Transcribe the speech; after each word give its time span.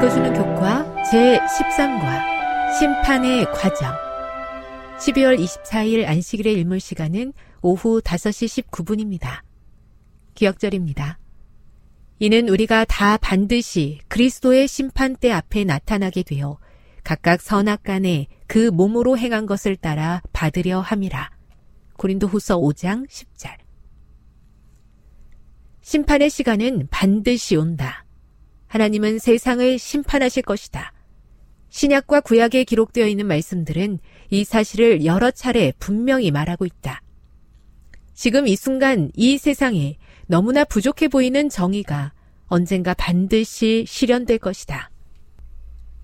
읽어주는 0.00 0.32
교과 0.32 0.94
제13과 1.12 2.78
심판의 2.78 3.44
과정 3.52 3.94
12월 4.98 5.38
24일 5.38 6.06
안식일의 6.08 6.54
일몰 6.54 6.80
시간은 6.80 7.34
오후 7.60 8.00
5시 8.00 8.64
19분입니다. 8.64 9.42
기억절입니다. 10.34 11.18
이는 12.18 12.48
우리가 12.48 12.86
다 12.86 13.18
반드시 13.18 13.98
그리스도의 14.08 14.68
심판대 14.68 15.30
앞에 15.30 15.64
나타나게 15.64 16.22
되어 16.22 16.56
각각 17.04 17.42
선악 17.42 17.82
간에 17.82 18.26
그 18.46 18.70
몸으로 18.70 19.18
행한 19.18 19.44
것을 19.44 19.76
따라 19.76 20.22
받으려 20.32 20.80
함이라. 20.80 21.30
고린도 21.98 22.26
후서 22.26 22.58
5장 22.58 23.06
10절. 23.06 23.50
심판의 25.82 26.30
시간은 26.30 26.88
반드시 26.90 27.56
온다. 27.56 28.06
하나님은 28.70 29.18
세상을 29.18 29.80
심판하실 29.80 30.44
것이다. 30.44 30.92
신약과 31.70 32.20
구약에 32.20 32.62
기록되어 32.62 33.08
있는 33.08 33.26
말씀들은 33.26 33.98
이 34.30 34.44
사실을 34.44 35.04
여러 35.04 35.32
차례 35.32 35.72
분명히 35.80 36.30
말하고 36.30 36.66
있다. 36.66 37.02
지금 38.14 38.46
이 38.46 38.54
순간 38.54 39.10
이 39.16 39.38
세상에 39.38 39.98
너무나 40.28 40.62
부족해 40.62 41.08
보이는 41.08 41.48
정의가 41.48 42.12
언젠가 42.46 42.94
반드시 42.94 43.84
실현될 43.88 44.38
것이다. 44.38 44.92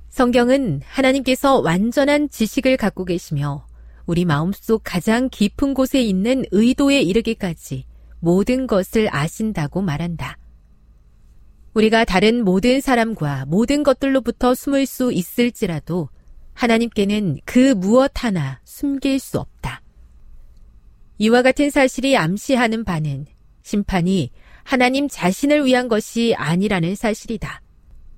성경은 0.08 0.80
하나님께서 0.84 1.60
완전한 1.60 2.28
지식을 2.28 2.78
갖고 2.78 3.04
계시며 3.04 3.64
우리 4.06 4.24
마음속 4.24 4.80
가장 4.82 5.28
깊은 5.28 5.74
곳에 5.74 6.02
있는 6.02 6.44
의도에 6.50 7.00
이르기까지 7.00 7.84
모든 8.18 8.66
것을 8.66 9.08
아신다고 9.14 9.82
말한다. 9.82 10.36
우리가 11.76 12.06
다른 12.06 12.42
모든 12.42 12.80
사람과 12.80 13.44
모든 13.46 13.82
것들로부터 13.82 14.54
숨을 14.54 14.86
수 14.86 15.12
있을지라도 15.12 16.08
하나님께는 16.54 17.36
그 17.44 17.74
무엇 17.74 18.24
하나 18.24 18.60
숨길 18.64 19.18
수 19.18 19.38
없다. 19.38 19.82
이와 21.18 21.42
같은 21.42 21.68
사실이 21.68 22.16
암시하는 22.16 22.84
바는 22.84 23.26
심판이 23.62 24.30
하나님 24.64 25.06
자신을 25.06 25.66
위한 25.66 25.88
것이 25.88 26.34
아니라는 26.34 26.94
사실이다. 26.94 27.60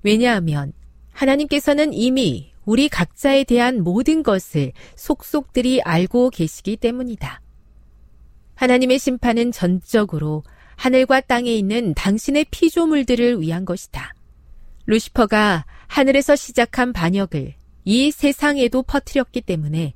왜냐하면 0.03 0.71
하나님께서는 1.11 1.91
이미 1.91 2.53
우리 2.63 2.87
각자에 2.87 3.43
대한 3.43 3.83
모든 3.83 4.23
것을 4.23 4.71
속속들이 4.95 5.81
알고 5.81 6.29
계시기 6.29 6.77
때문이다. 6.77 7.41
하나님의 8.55 8.99
심판은 8.99 9.51
전적으로 9.51 10.43
하늘과 10.79 11.19
땅에 11.21 11.53
있는 11.53 11.93
당신의 11.93 12.45
피조물들을 12.51 13.41
위한 13.41 13.65
것이다. 13.65 14.13
루시퍼가 14.85 15.65
하늘에서 15.87 16.37
시작한 16.37 16.93
반역을 16.93 17.53
이 17.83 18.11
세상에도 18.11 18.83
퍼뜨렸기 18.83 19.41
때문에 19.41 19.93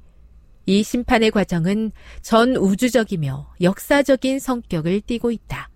이 0.66 0.84
심판의 0.84 1.32
과정은 1.32 1.94
전 2.22 2.58
우주적이며 2.58 3.54
역사적인 3.62 4.40
성격을 4.40 5.02
띠고 5.02 5.32
있다. 5.32 5.70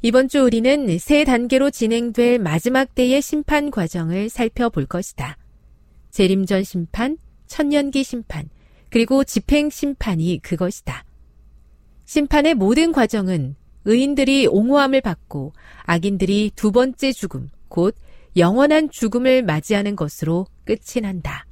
이번 0.00 0.28
주 0.28 0.42
우리는 0.42 0.98
세 0.98 1.24
단계로 1.24 1.70
진행될 1.70 2.38
마지막 2.38 2.94
때의 2.94 3.20
심판 3.20 3.70
과정을 3.70 4.30
살펴볼 4.30 4.86
것이다. 4.86 5.36
재림전 6.12 6.64
심판, 6.64 7.18
천년기 7.46 8.04
심판, 8.04 8.48
그리고 8.88 9.22
집행 9.22 9.68
심판이 9.68 10.40
그것이다. 10.42 11.04
심판의 12.06 12.54
모든 12.54 12.92
과정은 12.92 13.57
의인들이 13.84 14.46
옹호함을 14.46 15.00
받고 15.00 15.52
악인들이 15.84 16.52
두 16.54 16.72
번째 16.72 17.12
죽음, 17.12 17.48
곧 17.68 17.94
영원한 18.36 18.90
죽음을 18.90 19.42
맞이하는 19.42 19.96
것으로 19.96 20.46
끝이 20.64 21.00
난다. 21.02 21.46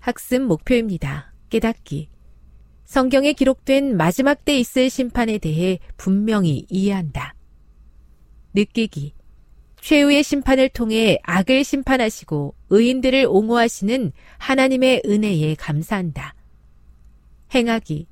학습 0.00 0.42
목표입니다. 0.42 1.32
깨닫기. 1.50 2.10
성경에 2.84 3.32
기록된 3.32 3.96
마지막 3.96 4.44
때 4.44 4.58
있을 4.58 4.90
심판에 4.90 5.38
대해 5.38 5.78
분명히 5.96 6.66
이해한다. 6.68 7.34
느끼기. 8.54 9.14
최후의 9.80 10.22
심판을 10.22 10.68
통해 10.70 11.18
악을 11.22 11.64
심판하시고 11.64 12.54
의인들을 12.70 13.26
옹호하시는 13.28 14.12
하나님의 14.38 15.02
은혜에 15.04 15.54
감사한다. 15.56 16.34
행하기. 17.54 18.06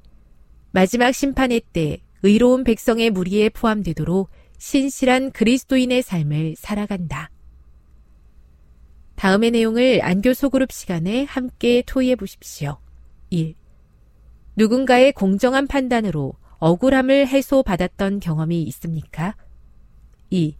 마지막 0.70 1.12
심판의 1.12 1.62
때 1.72 1.98
의로운 2.22 2.64
백성의 2.64 3.10
무리에 3.10 3.48
포함되도록 3.48 4.30
신실한 4.58 5.32
그리스도인의 5.32 6.02
삶을 6.02 6.54
살아간다. 6.56 7.30
다음의 9.16 9.50
내용을 9.52 10.00
안교 10.02 10.34
소그룹 10.34 10.72
시간에 10.72 11.24
함께 11.24 11.82
토의해 11.86 12.16
보십시오. 12.16 12.78
1. 13.30 13.54
누군가의 14.56 15.12
공정한 15.12 15.66
판단으로 15.66 16.34
억울함을 16.58 17.26
해소받았던 17.26 18.20
경험이 18.20 18.62
있습니까? 18.64 19.36
2. 20.30 20.56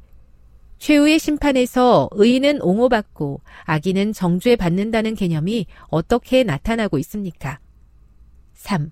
최후의 0.78 1.20
심판에서 1.20 2.08
의인은 2.12 2.60
옹호받고 2.60 3.40
악인은 3.64 4.12
정죄받는다는 4.12 5.14
개념이 5.14 5.66
어떻게 5.88 6.42
나타나고 6.42 6.98
있습니까? 6.98 7.60
3. 8.54 8.90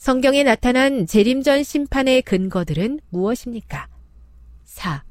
성경에 0.00 0.44
나타난 0.44 1.06
재림전 1.06 1.62
심판의 1.62 2.22
근거들은 2.22 3.00
무엇입니까? 3.10 3.86
4. 4.64 5.04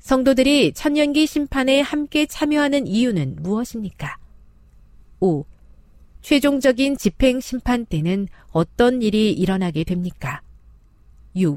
성도들이 0.00 0.72
천년기 0.72 1.24
심판에 1.28 1.80
함께 1.80 2.26
참여하는 2.26 2.88
이유는 2.88 3.36
무엇입니까? 3.38 4.18
5. 5.20 5.44
최종적인 6.22 6.96
집행 6.96 7.38
심판 7.38 7.86
때는 7.86 8.26
어떤 8.50 9.02
일이 9.02 9.30
일어나게 9.30 9.84
됩니까? 9.84 10.42
6. 11.36 11.56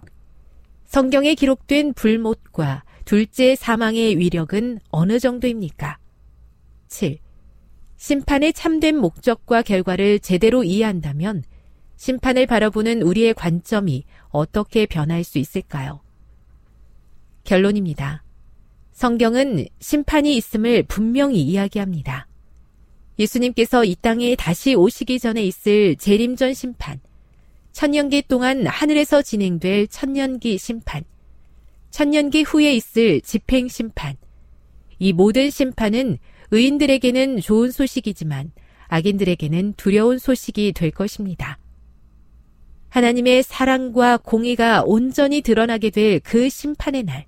성경에 0.85 1.33
기록된 1.33 1.93
불못과 1.93 2.83
둘째 3.05 3.55
사망의 3.55 4.19
위력은 4.19 4.81
어느 4.91 5.17
정도입니까? 5.17 5.97
7. 6.89 7.17
심판의 7.97 8.53
참된 8.53 8.97
목적과 8.97 9.63
결과를 9.63 10.19
제대로 10.19 10.63
이해한다면 10.63 11.41
심판을 12.01 12.47
바라보는 12.47 13.03
우리의 13.03 13.35
관점이 13.35 14.05
어떻게 14.29 14.87
변할 14.87 15.23
수 15.23 15.37
있을까요? 15.37 16.01
결론입니다. 17.43 18.23
성경은 18.91 19.67
심판이 19.79 20.35
있음을 20.35 20.81
분명히 20.87 21.43
이야기합니다. 21.43 22.27
예수님께서 23.19 23.85
이 23.85 23.95
땅에 24.01 24.35
다시 24.35 24.73
오시기 24.73 25.19
전에 25.19 25.43
있을 25.43 25.95
재림전 25.95 26.55
심판, 26.55 26.99
천년기 27.71 28.23
동안 28.23 28.65
하늘에서 28.65 29.21
진행될 29.21 29.85
천년기 29.85 30.57
심판, 30.57 31.03
천년기 31.91 32.41
후에 32.41 32.73
있을 32.73 33.21
집행 33.21 33.67
심판. 33.67 34.15
이 34.97 35.13
모든 35.13 35.51
심판은 35.51 36.17
의인들에게는 36.49 37.41
좋은 37.41 37.69
소식이지만 37.69 38.53
악인들에게는 38.87 39.75
두려운 39.77 40.17
소식이 40.17 40.71
될 40.73 40.89
것입니다. 40.89 41.60
하나님의 42.91 43.43
사랑과 43.43 44.17
공의가 44.17 44.83
온전히 44.85 45.41
드러나게 45.41 45.89
될 45.91 46.19
그 46.19 46.49
심판의 46.49 47.03
날, 47.03 47.25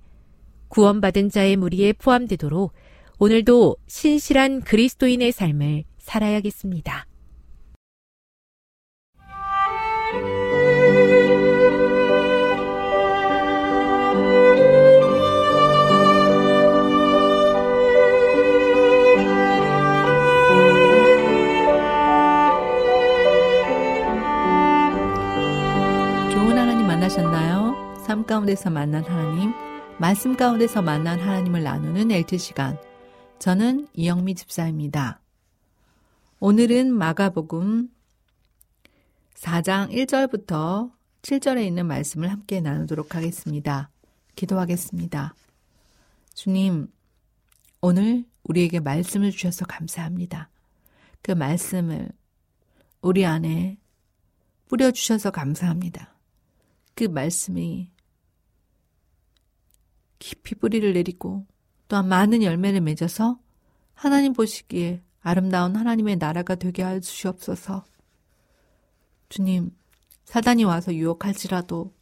구원받은 0.68 1.30
자의 1.30 1.56
무리에 1.56 1.94
포함되도록 1.94 2.72
오늘도 3.18 3.76
신실한 3.86 4.60
그리스도인의 4.60 5.32
삶을 5.32 5.84
살아야겠습니다. 5.98 7.06
삶 28.04 28.26
가운데서 28.26 28.68
만난 28.68 29.02
하나님, 29.02 29.50
말씀 29.98 30.36
가운데서 30.36 30.82
만난 30.82 31.18
하나님을 31.18 31.62
나누는 31.62 32.10
엘트 32.10 32.36
시간. 32.36 32.78
저는 33.38 33.88
이영미 33.94 34.34
집사입니다. 34.34 35.22
오늘은 36.38 36.92
마가복음 36.92 37.88
4장 39.36 39.90
1절부터 39.90 40.92
7절에 41.22 41.66
있는 41.66 41.86
말씀을 41.86 42.30
함께 42.30 42.60
나누도록 42.60 43.14
하겠습니다. 43.14 43.88
기도하겠습니다. 44.36 45.34
주님, 46.34 46.88
오늘 47.80 48.26
우리에게 48.42 48.80
말씀을 48.80 49.30
주셔서 49.30 49.64
감사합니다. 49.64 50.50
그 51.22 51.32
말씀을 51.32 52.10
우리 53.00 53.24
안에 53.24 53.78
뿌려주셔서 54.68 55.30
감사합니다. 55.30 56.14
그 56.94 57.04
말씀이 57.04 57.93
깊이 60.24 60.54
뿌리를 60.54 60.90
내리고 60.94 61.44
또한 61.86 62.08
많은 62.08 62.42
열매를 62.42 62.80
맺어서 62.80 63.38
하나님 63.92 64.32
보시기에 64.32 65.02
아름다운 65.20 65.76
하나님의 65.76 66.16
나라가 66.16 66.54
되게 66.54 66.82
하여 66.82 66.98
주시옵소서. 66.98 67.84
주님, 69.28 69.76
사단이 70.24 70.64
와서 70.64 70.94
유혹할지라도 70.94 71.92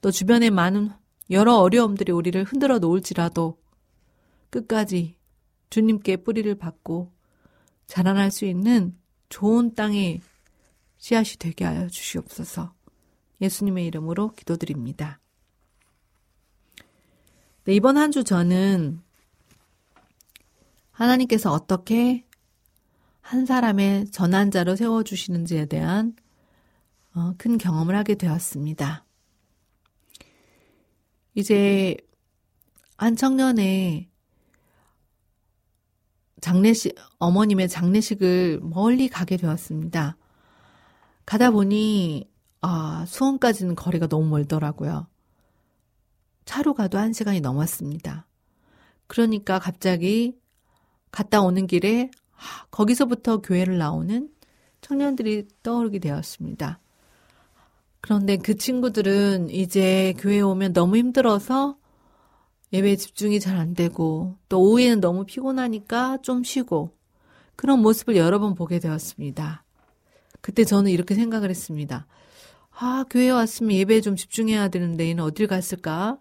또 0.00 0.10
주변에 0.10 0.50
많은 0.50 0.90
여러 1.30 1.54
어려움들이 1.54 2.10
우리를 2.10 2.42
흔들어 2.42 2.80
놓을지라도 2.80 3.56
끝까지 4.50 5.16
주님께 5.70 6.24
뿌리를 6.24 6.52
받고 6.56 7.12
자라날 7.86 8.32
수 8.32 8.46
있는 8.46 8.98
좋은 9.28 9.76
땅의 9.76 10.22
씨앗이 10.96 11.36
되게 11.38 11.64
하여 11.64 11.86
주시옵소서. 11.86 12.74
예수님의 13.40 13.86
이름으로 13.86 14.32
기도드립니다. 14.32 15.20
네, 17.64 17.74
이번 17.74 17.96
한 17.96 18.10
주 18.12 18.24
저는 18.24 19.00
하나님께서 20.92 21.50
어떻게 21.52 22.24
한 23.20 23.46
사람의 23.46 24.10
전환자로 24.10 24.76
세워주시는지에 24.76 25.66
대한 25.66 26.14
어, 27.14 27.34
큰 27.38 27.58
경험을 27.58 27.96
하게 27.96 28.16
되었습니다. 28.16 29.04
이제 31.34 31.96
한 32.96 33.16
청년의 33.16 34.08
장례식, 36.40 36.94
어머님의 37.18 37.68
장례식을 37.68 38.60
멀리 38.62 39.08
가게 39.08 39.36
되었습니다. 39.38 40.16
가다 41.24 41.50
보니, 41.50 42.28
아, 42.60 43.04
수원까지는 43.08 43.74
거리가 43.74 44.08
너무 44.08 44.28
멀더라고요. 44.28 45.06
차로 46.44 46.74
가도 46.74 46.98
한 46.98 47.12
시간이 47.12 47.40
넘었습니다. 47.40 48.26
그러니까 49.06 49.58
갑자기 49.58 50.36
갔다 51.10 51.42
오는 51.42 51.66
길에 51.66 52.10
거기서부터 52.70 53.38
교회를 53.38 53.78
나오는 53.78 54.28
청년들이 54.80 55.48
떠오르게 55.62 55.98
되었습니다. 55.98 56.80
그런데 58.00 58.36
그 58.36 58.56
친구들은 58.56 59.48
이제 59.50 60.14
교회 60.18 60.40
오면 60.40 60.74
너무 60.74 60.96
힘들어서 60.96 61.78
예배 62.72 62.96
집중이 62.96 63.40
잘 63.40 63.56
안 63.56 63.72
되고 63.74 64.36
또 64.48 64.60
오후에는 64.60 65.00
너무 65.00 65.24
피곤하니까 65.24 66.18
좀 66.22 66.42
쉬고 66.42 66.90
그런 67.56 67.80
모습을 67.80 68.16
여러 68.16 68.38
번 68.40 68.54
보게 68.54 68.78
되었습니다. 68.78 69.64
그때 70.40 70.64
저는 70.64 70.90
이렇게 70.90 71.14
생각을 71.14 71.48
했습니다. 71.50 72.06
아, 72.72 73.04
교회 73.08 73.30
왔으면 73.30 73.72
예배에 73.72 74.00
좀 74.00 74.16
집중해야 74.16 74.68
되는데 74.68 75.08
얘는 75.08 75.22
어딜 75.22 75.46
갔을까? 75.46 76.18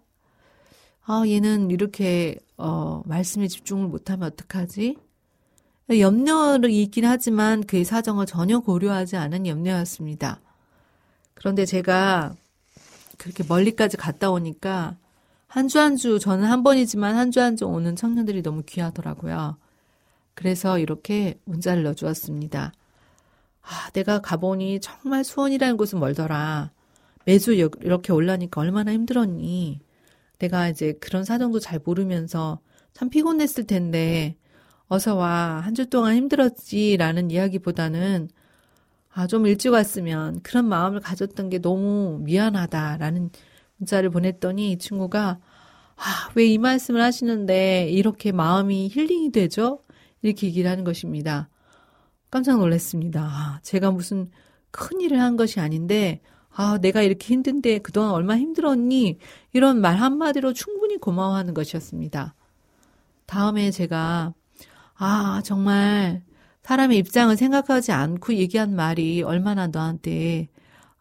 아, 1.06 1.24
얘는 1.28 1.72
이렇게 1.72 2.38
어, 2.58 3.02
말씀에 3.06 3.48
집중을 3.48 3.88
못하면 3.88 4.28
어떡하지? 4.32 4.98
염려를 6.00 6.70
있긴 6.72 7.06
하지만 7.06 7.64
그의 7.66 7.84
사정을 7.86 8.26
전혀 8.26 8.60
고려하지 8.60 9.18
않은 9.18 9.48
염려였습니다. 9.48 10.42
그런데 11.34 11.66
제가 11.66 12.36
그렇게 13.18 13.44
멀리까지 13.48 13.98
갔다 13.98 14.32
오니까 14.32 14.98
한주 15.48 15.80
한 15.80 15.98
주, 15.98 16.20
저는 16.20 16.46
한 16.46 16.64
번이지만 16.64 17.16
한 17.16 17.32
주 17.32 17.40
한 17.42 17.58
주 17.58 17.66
오는 17.68 17.96
청년들이 17.96 18.44
너무 18.44 18.64
귀하더라고요. 18.66 19.58
그래서 20.36 20.80
이렇게 20.80 21.40
문자를 21.46 21.84
넣어주었습니다. 21.84 22.74
아, 23.64 23.90
내가 23.94 24.22
가보니 24.22 24.82
정말 24.82 25.24
수원이라는 25.24 25.78
곳은 25.78 26.00
멀더라. 26.00 26.72
매주 27.26 27.54
이렇게 27.54 28.14
올라니까 28.14 28.62
얼마나 28.62 28.94
힘들었니? 28.94 29.82
내가 30.44 30.70
이제 30.70 30.94
그런 31.00 31.24
사정도 31.24 31.60
잘 31.60 31.80
모르면서 31.84 32.60
참 32.94 33.10
피곤했을 33.10 33.66
텐데 33.66 34.36
어서 34.88 35.16
와. 35.16 35.62
한 35.64 35.74
주 35.76 35.90
동안 35.90 36.16
힘들었지 36.16 36.98
라는 36.98 37.32
이야기보다는 37.32 38.30
아, 39.14 39.28
좀 39.28 39.46
일찍 39.48 39.70
왔으면 39.72 40.42
그런 40.42 40.66
마음을 40.68 41.00
가졌던 41.00 41.50
게 41.50 41.60
너무 41.60 42.20
미안하다 42.24 42.98
라는 42.98 43.30
문자를 43.78 44.10
보냈더니 44.10 44.72
이 44.74 44.78
친구가 44.78 45.40
아, 45.96 46.30
왜 46.36 46.48
이 46.48 46.58
말씀을 46.58 47.02
하시는데 47.02 47.90
이렇게 47.90 48.32
마음이 48.32 48.90
힐링이 48.92 49.32
되죠? 49.32 49.82
이렇게 50.22 50.48
얘기를 50.48 50.70
하는 50.70 50.84
것입니다. 50.84 51.50
깜짝 52.32 52.58
놀랐습니다. 52.60 53.22
아, 53.24 53.60
제가 53.64 53.92
무슨 53.92 54.30
큰 54.72 55.02
일을 55.02 55.20
한 55.22 55.38
것이 55.38 55.60
아닌데 55.60 56.22
아, 56.56 56.78
내가 56.80 57.02
이렇게 57.02 57.34
힘든데 57.34 57.80
그동안 57.80 58.12
얼마나 58.12 58.40
힘들었니? 58.40 59.18
이런 59.54 59.82
말 59.82 59.98
한마디로 59.98 60.54
충분히 60.54 60.98
고마워하는 60.98 61.54
것이었습니다. 61.54 62.36
다음에 63.26 63.72
제가, 63.72 64.34
아, 64.96 65.42
정말 65.44 66.24
사람의 66.64 66.98
입장을 67.00 67.36
생각하지 67.36 67.92
않고 67.92 68.36
얘기한 68.36 68.76
말이 68.76 69.22
얼마나 69.24 69.68
너한테 69.68 70.50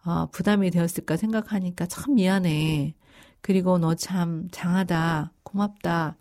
어, 0.04 0.26
부담이 0.32 0.70
되었을까 0.70 1.16
생각하니까 1.16 1.86
참 1.86 2.14
미안해. 2.16 2.94
그리고 3.42 3.78
너 3.78 3.94
참 3.94 4.48
장하다, 4.52 5.32
고맙다. 5.44 6.16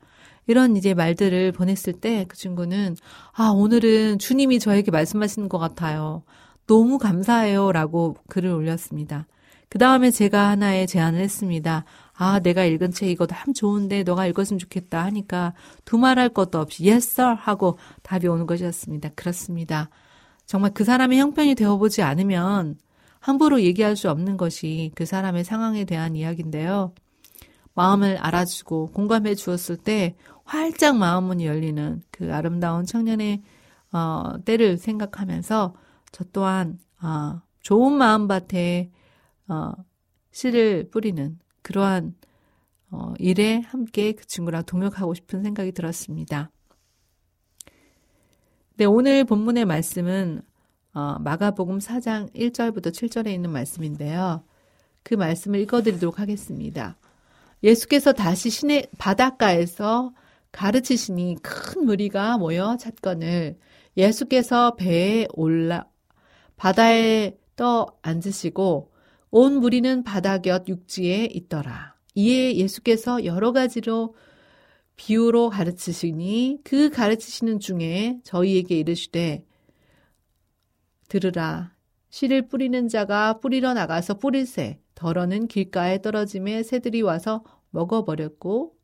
이런 0.47 0.75
이제 0.77 0.93
말들을 0.93 1.51
보냈을 1.53 1.93
때 1.93 2.25
그 2.27 2.35
친구는 2.37 2.95
아, 3.33 3.49
오늘은 3.49 4.19
주님이 4.19 4.59
저에게 4.59 4.91
말씀하시는 4.91 5.49
것 5.49 5.57
같아요. 5.59 6.23
너무 6.67 6.97
감사해요. 6.97 7.71
라고 7.71 8.15
글을 8.29 8.51
올렸습니다. 8.51 9.27
그 9.69 9.77
다음에 9.77 10.11
제가 10.11 10.49
하나의 10.49 10.85
제안을 10.85 11.21
했습니다. 11.21 11.85
아, 12.13 12.39
내가 12.39 12.65
읽은 12.65 12.91
책 12.91 13.09
이거 13.09 13.25
참 13.25 13.53
좋은데 13.53 14.03
너가 14.03 14.27
읽었으면 14.27 14.59
좋겠다 14.59 15.03
하니까 15.05 15.53
두말할 15.85 16.29
것도 16.29 16.59
없이 16.59 16.89
yes 16.89 17.21
sir 17.21 17.35
하고 17.39 17.77
답이 18.03 18.27
오는 18.27 18.45
것이었습니다. 18.45 19.09
그렇습니다. 19.15 19.89
정말 20.45 20.71
그 20.73 20.83
사람의 20.83 21.19
형편이 21.19 21.55
되어보지 21.55 22.01
않으면 22.01 22.77
함부로 23.19 23.61
얘기할 23.61 23.95
수 23.95 24.09
없는 24.09 24.35
것이 24.35 24.91
그 24.95 25.05
사람의 25.05 25.45
상황에 25.45 25.85
대한 25.85 26.15
이야기인데요. 26.15 26.93
마음을 27.73 28.17
알아주고 28.17 28.87
공감해 28.87 29.35
주었을 29.35 29.77
때 29.77 30.15
활짝 30.43 30.97
마음문이 30.97 31.45
열리는 31.45 32.01
그 32.11 32.33
아름다운 32.33 32.85
청년의 32.85 33.41
어, 33.93 34.33
때를 34.43 34.77
생각하면서 34.77 35.73
저 36.11 36.23
또한 36.31 36.79
어, 37.01 37.41
좋은 37.61 37.93
마음밭에 37.93 38.91
어, 39.47 39.71
씨를 40.31 40.89
뿌리는 40.89 41.39
그러한 41.61 42.15
어, 42.89 43.13
일에 43.19 43.59
함께 43.59 44.11
그 44.13 44.25
친구랑 44.25 44.65
동역하고 44.65 45.13
싶은 45.13 45.43
생각이 45.43 45.71
들었습니다. 45.71 46.51
네, 48.75 48.85
오늘 48.85 49.23
본문의 49.23 49.65
말씀은 49.65 50.41
어, 50.93 51.17
마가복음 51.19 51.79
4장 51.79 52.33
1절부터 52.33 52.87
7절에 52.87 53.27
있는 53.33 53.49
말씀인데요. 53.51 54.43
그 55.03 55.15
말씀을 55.15 55.59
읽어드리도록 55.61 56.19
하겠습니다. 56.19 56.97
예수께서 57.63 58.11
다시 58.11 58.49
시내 58.49 58.87
바닷가에서 58.97 60.13
가르치시니 60.51 61.37
큰 61.41 61.85
무리가 61.85 62.37
모여 62.37 62.75
찾건을 62.77 63.57
예수께서 63.95 64.75
배에 64.75 65.27
올라 65.33 65.90
바다에 66.61 67.39
떠 67.55 67.87
앉으시고 68.03 68.91
온 69.31 69.53
무리는 69.55 70.03
바다 70.03 70.37
곁 70.37 70.67
육지에 70.67 71.27
있더라. 71.31 71.95
이에 72.13 72.55
예수께서 72.55 73.25
여러 73.25 73.51
가지로 73.51 74.13
비유로 74.95 75.49
가르치시니 75.49 76.59
그 76.63 76.91
가르치시는 76.91 77.59
중에 77.61 78.19
저희에게 78.23 78.77
이르시되 78.77 79.43
들으라 81.09 81.73
씨를 82.11 82.47
뿌리는 82.47 82.87
자가 82.87 83.39
뿌리러 83.39 83.73
나가서 83.73 84.19
뿌릴새 84.19 84.81
덜어는 84.93 85.47
길가에 85.47 86.03
떨어짐에 86.03 86.61
새들이 86.61 87.01
와서 87.01 87.43
먹어버렸고 87.71 88.75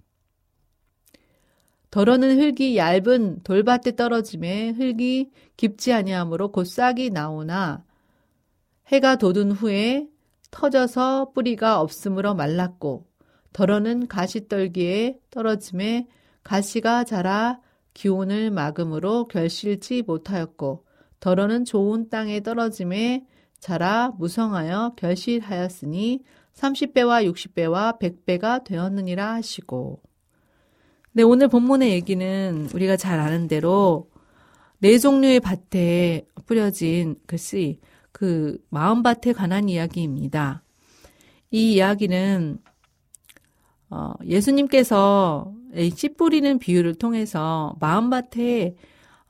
덜어는 1.91 2.39
흙이 2.39 2.77
얇은 2.77 3.43
돌밭에 3.43 3.95
떨어짐에 3.95 4.71
흙이 4.71 5.31
깊지 5.55 5.93
아니하므로 5.93 6.51
곧 6.51 6.65
싹이 6.65 7.11
나오나 7.11 7.85
해가 8.87 9.15
돋은 9.15 9.51
후에 9.51 10.07
터져서 10.51 11.31
뿌리가 11.33 11.81
없으므로 11.81 12.35
말랐고 12.35 13.07
덜어는 13.53 14.07
가시떨기에 14.07 15.19
떨어짐에 15.29 16.07
가시가 16.43 17.03
자라 17.03 17.59
기온을 17.93 18.51
막음으로 18.51 19.27
결실지 19.27 20.03
못하였고 20.03 20.85
덜어는 21.19 21.65
좋은 21.65 22.09
땅에 22.09 22.41
떨어짐에 22.41 23.25
자라 23.59 24.13
무성하여 24.17 24.93
결실하였으니 24.97 26.23
30배와 26.53 27.31
60배와 27.33 27.99
100배가 27.99 28.63
되었느니라 28.63 29.33
하시고 29.33 30.01
네, 31.17 31.23
오늘 31.23 31.47
본문의 31.47 31.93
얘기는 31.93 32.69
우리가 32.75 32.95
잘 32.95 33.19
아는 33.19 33.47
대로 33.47 34.07
네 34.77 34.99
종류의 34.99 35.39
밭에 35.39 36.27
뿌려진 36.45 37.15
글씨 37.25 37.79
그 38.11 38.63
마음밭에 38.69 39.33
관한 39.33 39.67
이야기입니다. 39.67 40.61
이 41.49 41.73
이야기는 41.73 42.59
어, 43.89 44.13
예수님께서 44.27 45.55
씨 45.95 46.09
뿌리는 46.09 46.59
비유를 46.59 46.93
통해서 46.99 47.75
마음밭에 47.79 48.75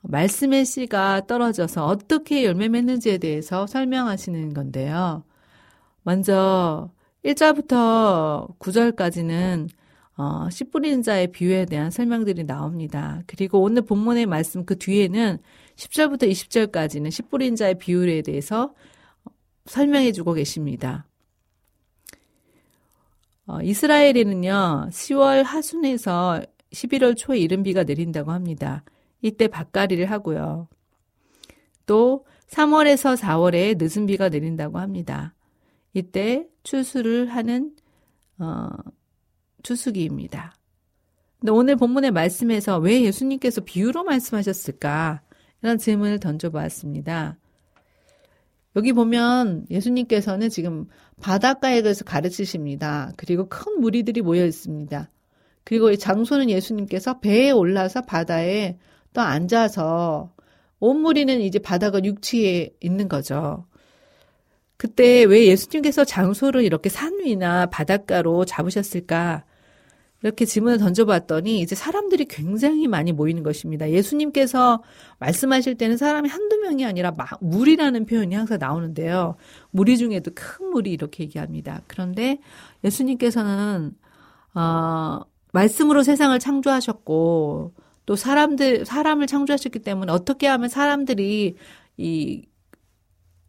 말씀의 0.02 0.66
씨가 0.66 1.22
떨어져서 1.26 1.86
어떻게 1.86 2.44
열매 2.44 2.68
맺는지에 2.68 3.16
대해서 3.16 3.66
설명하시는 3.66 4.52
건데요. 4.52 5.24
먼저 6.02 6.90
1절부터 7.24 8.58
9절까지는 8.58 9.70
어, 10.18 10.50
씨 10.50 10.64
뿌리는 10.64 11.00
자의 11.00 11.30
비유에 11.30 11.64
대한 11.66 11.92
설명들이 11.92 12.42
나옵니다. 12.42 13.22
그리고 13.28 13.62
오늘 13.62 13.82
본문의 13.82 14.26
말씀 14.26 14.64
그 14.64 14.76
뒤에는 14.76 15.38
10절부터 15.76 16.28
20절까지는 16.28 17.12
씨 17.12 17.22
뿌리는 17.22 17.54
자의 17.54 17.78
비유에 17.78 18.22
대해서 18.22 18.74
설명해 19.66 20.10
주고 20.10 20.32
계십니다. 20.32 21.06
어, 23.46 23.62
이스라엘에는요, 23.62 24.88
10월 24.90 25.44
하순에서 25.44 26.42
11월 26.72 27.16
초에 27.16 27.38
이른 27.38 27.62
비가 27.62 27.84
내린다고 27.84 28.32
합니다. 28.32 28.82
이때 29.22 29.46
밭가리를 29.46 30.04
하고요. 30.10 30.66
또 31.86 32.26
3월에서 32.48 33.16
4월에 33.16 33.76
늦은 33.78 34.06
비가 34.06 34.28
내린다고 34.28 34.80
합니다. 34.80 35.32
이때 35.94 36.48
추수를 36.64 37.28
하는 37.28 37.76
어, 38.40 38.68
추수기입니다. 39.62 40.54
근데 41.40 41.52
오늘 41.52 41.76
본문의 41.76 42.10
말씀에서 42.10 42.78
왜 42.78 43.02
예수님께서 43.02 43.60
비유로 43.60 44.04
말씀하셨을까? 44.04 45.22
이런 45.62 45.78
질문을 45.78 46.20
던져보았습니다. 46.20 47.38
여기 48.76 48.92
보면 48.92 49.66
예수님께서는 49.70 50.50
지금 50.50 50.86
바닷가에 51.20 51.82
가서 51.82 52.04
가르치십니다. 52.04 53.12
그리고 53.16 53.48
큰 53.48 53.80
무리들이 53.80 54.22
모여 54.22 54.44
있습니다. 54.44 55.10
그리고 55.64 55.90
이 55.90 55.98
장소는 55.98 56.48
예수님께서 56.50 57.20
배에 57.20 57.50
올라서 57.50 58.02
바다에 58.02 58.78
또 59.12 59.20
앉아서 59.20 60.32
온 60.80 61.00
무리는 61.00 61.40
이제 61.40 61.58
바다가 61.58 62.02
육지에 62.02 62.70
있는 62.80 63.08
거죠. 63.08 63.66
그때 64.76 65.24
왜 65.24 65.46
예수님께서 65.46 66.04
장소를 66.04 66.62
이렇게 66.62 66.88
산 66.88 67.18
위나 67.18 67.66
바닷가로 67.66 68.44
잡으셨을까? 68.44 69.44
이렇게 70.22 70.44
질문을 70.44 70.78
던져봤더니 70.78 71.60
이제 71.60 71.76
사람들이 71.76 72.24
굉장히 72.24 72.88
많이 72.88 73.12
모이는 73.12 73.44
것입니다. 73.44 73.88
예수님께서 73.90 74.82
말씀하실 75.20 75.76
때는 75.76 75.96
사람이 75.96 76.28
한두 76.28 76.56
명이 76.58 76.84
아니라 76.84 77.12
막 77.12 77.38
물이라는 77.40 78.06
표현이 78.06 78.34
항상 78.34 78.58
나오는데요. 78.58 79.36
무리 79.70 79.96
중에도 79.96 80.32
큰 80.34 80.70
물이 80.70 80.90
이렇게 80.90 81.22
얘기합니다. 81.22 81.82
그런데 81.86 82.40
예수님께서는 82.82 83.92
어, 84.54 85.20
말씀으로 85.52 86.02
세상을 86.02 86.36
창조하셨고 86.38 87.74
또 88.06 88.16
사람들 88.16 88.86
사람을 88.86 89.26
창조하셨기 89.28 89.80
때문에 89.80 90.10
어떻게 90.10 90.48
하면 90.48 90.68
사람들이 90.68 91.56
이 91.96 92.42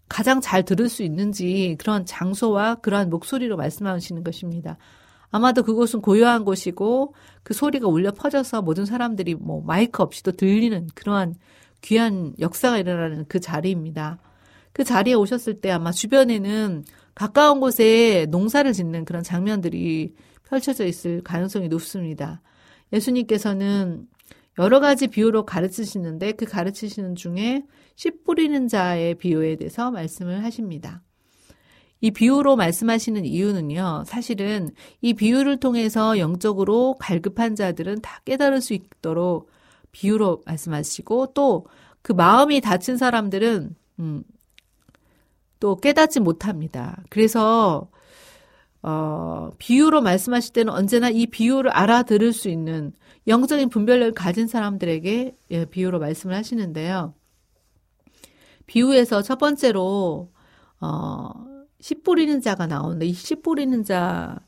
가장 0.08 0.42
잘 0.42 0.64
들을 0.64 0.90
수 0.90 1.02
있는지 1.02 1.78
그런 1.80 2.06
장소와 2.06 2.76
그러한 2.76 3.10
목소리로 3.10 3.58
말씀하시는 3.58 4.24
것입니다. 4.24 4.78
아마도 5.32 5.64
그곳은 5.64 6.02
고요한 6.02 6.44
곳이고 6.44 7.14
그 7.44 7.54
소리가 7.54 7.88
울려 7.88 8.12
퍼져서 8.12 8.62
모든 8.62 8.86
사람들이 8.86 9.36
뭐 9.36 9.62
마이크 9.62 10.02
없이도 10.02 10.34
들리는 10.34 10.88
그러한 10.96 11.36
귀한 11.82 12.34
역사가 12.40 12.78
일어나는 12.78 13.26
그 13.28 13.40
자리입니다. 13.40 14.20
그 14.74 14.84
자리에 14.84 15.14
오셨을 15.14 15.62
때 15.62 15.72
아마 15.72 15.92
주변에는 15.92 16.84
가까운 17.16 17.60
곳에 17.60 18.28
농사를 18.30 18.72
짓는 18.74 19.06
그런 19.06 19.24
장면들이 19.24 20.16
펼쳐져 20.48 20.86
있을 20.86 21.22
가능성이 21.22 21.68
높습니다. 21.68 22.42
예수님께서는 22.94 24.08
여러 24.58 24.80
가지 24.80 25.08
비유로 25.08 25.46
가르치시는데 25.46 26.34
그 26.34 26.46
가르치시는 26.46 27.16
중에 27.16 27.64
씨 27.96 28.12
뿌리는 28.24 28.68
자의 28.68 29.16
비유에 29.16 29.58
대해서 29.58 29.92
말씀을 29.92 30.44
하십니다. 30.44 31.04
이 32.01 32.12
비유로 32.12 32.56
말씀하시는 32.56 33.25
이유는요, 33.25 34.03
사실은 34.06 34.70
이 35.01 35.13
비유를 35.13 35.60
통해서 35.60 36.18
영적으로 36.18 36.96
갈급한 37.00 37.56
자들은 37.56 38.01
다 38.01 38.22
깨달을 38.25 38.62
수 38.62 38.74
있도록 38.74 39.50
비유로 39.91 40.44
말씀하시고 40.46 41.34
또 41.34 41.65
그 42.01 42.13
마음이 42.13 42.62
다친 42.62 42.98
사람들은 42.98 43.75
음, 44.00 44.24
또 45.60 45.75
깨닫지 45.75 46.20
못합니다. 46.20 47.03
그래서 47.10 47.89
어, 48.82 49.51
비유로 49.58 50.01
말씀하실 50.01 50.53
때는 50.53 50.72
언제나 50.74 51.10
이 51.10 51.27
비유를 51.27 51.70
알아들을 51.72 52.32
수 52.32 52.50
있는 52.50 52.94
영적인 53.27 53.70
분별력을 53.70 54.13
가진 54.13 54.48
사람들에게 54.48 55.36
예, 55.51 55.65
비유로 55.65 56.00
말씀을 56.00 56.34
하시는데요. 56.36 57.13
비유에서 58.68 59.22
첫 59.22 59.38
번째로 59.38 60.32
어, 60.79 61.32
씨 61.82 61.96
뿌리는 61.96 62.42
자가 62.42 62.68
나오는데 62.68 63.06
이 63.08 63.14
씨 63.14 63.36
뿌리는 63.36 63.84
자 63.84 64.40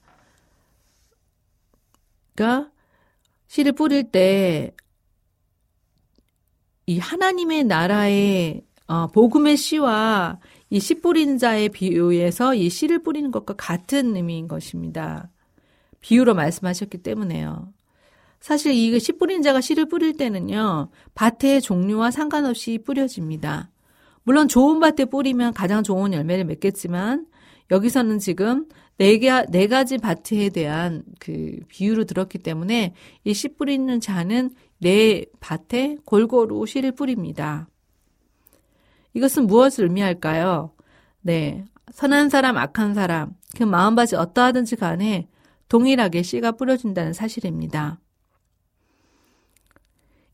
그러니까 2.36 2.72
씨를 3.48 3.74
뿌릴 3.74 4.12
때 4.12 4.74
이 6.88 7.00
하나님의 7.00 7.64
나라의 7.66 8.64
어, 8.88 9.08
복음의 9.08 9.56
씨와 9.58 10.40
이 10.70 10.80
씨 10.80 10.96
뿌리는 11.02 11.38
자의 11.38 11.70
비유에서 11.70 12.56
이 12.56 12.70
씨를 12.70 13.04
뿌리는 13.04 13.32
것과 13.32 13.54
같은 13.56 14.16
의미인 14.16 14.48
것입니다. 14.48 15.30
비유로 16.02 16.34
말씀하셨기 16.34 16.98
때문에요. 17.00 17.72
사실 18.42 18.74
이 18.74 19.00
씨 19.00 19.14
뿌리는 19.14 19.42
자가 19.42 19.62
씨를 19.62 19.88
뿌릴 19.88 20.18
때는요, 20.18 20.90
밭의 21.16 21.62
종류와 21.62 22.12
상관없이 22.12 22.80
뿌려집니다. 22.80 23.71
물론 24.24 24.48
좋은 24.48 24.80
밭에 24.80 25.06
뿌리면 25.06 25.54
가장 25.54 25.84
좋은 25.84 26.13
열매를 26.13 26.46
맺겠지만, 26.46 27.25
여기서는 27.72 28.20
지금 28.20 28.68
네, 28.98 29.18
개, 29.18 29.32
네 29.50 29.68
가지 29.68 29.98
밭에 29.98 30.50
대한 30.50 31.04
그 31.20 31.60
비유를 31.70 32.06
들었기 32.06 32.38
때문에 32.40 32.94
이 33.24 33.34
씨 33.34 33.48
뿌리는 33.56 34.00
자는 34.00 34.51
네 34.80 35.25
밭에 35.40 35.98
골고루 36.06 36.66
씨를 36.66 36.92
뿌립니다. 36.92 37.68
이것은 39.13 39.48
무엇을 39.48 39.86
의미할까요? 39.86 40.72
네. 41.22 41.66
선한 41.92 42.30
사람, 42.30 42.58
악한 42.58 42.94
사람, 42.94 43.32
그 43.58 43.63
마음밭이 43.63 44.16
어떠하든지 44.16 44.75
간에 44.75 45.28
동일하게 45.68 46.22
씨가 46.22 46.54
뿌려진다는 46.54 47.13
사실입니다. 47.13 48.00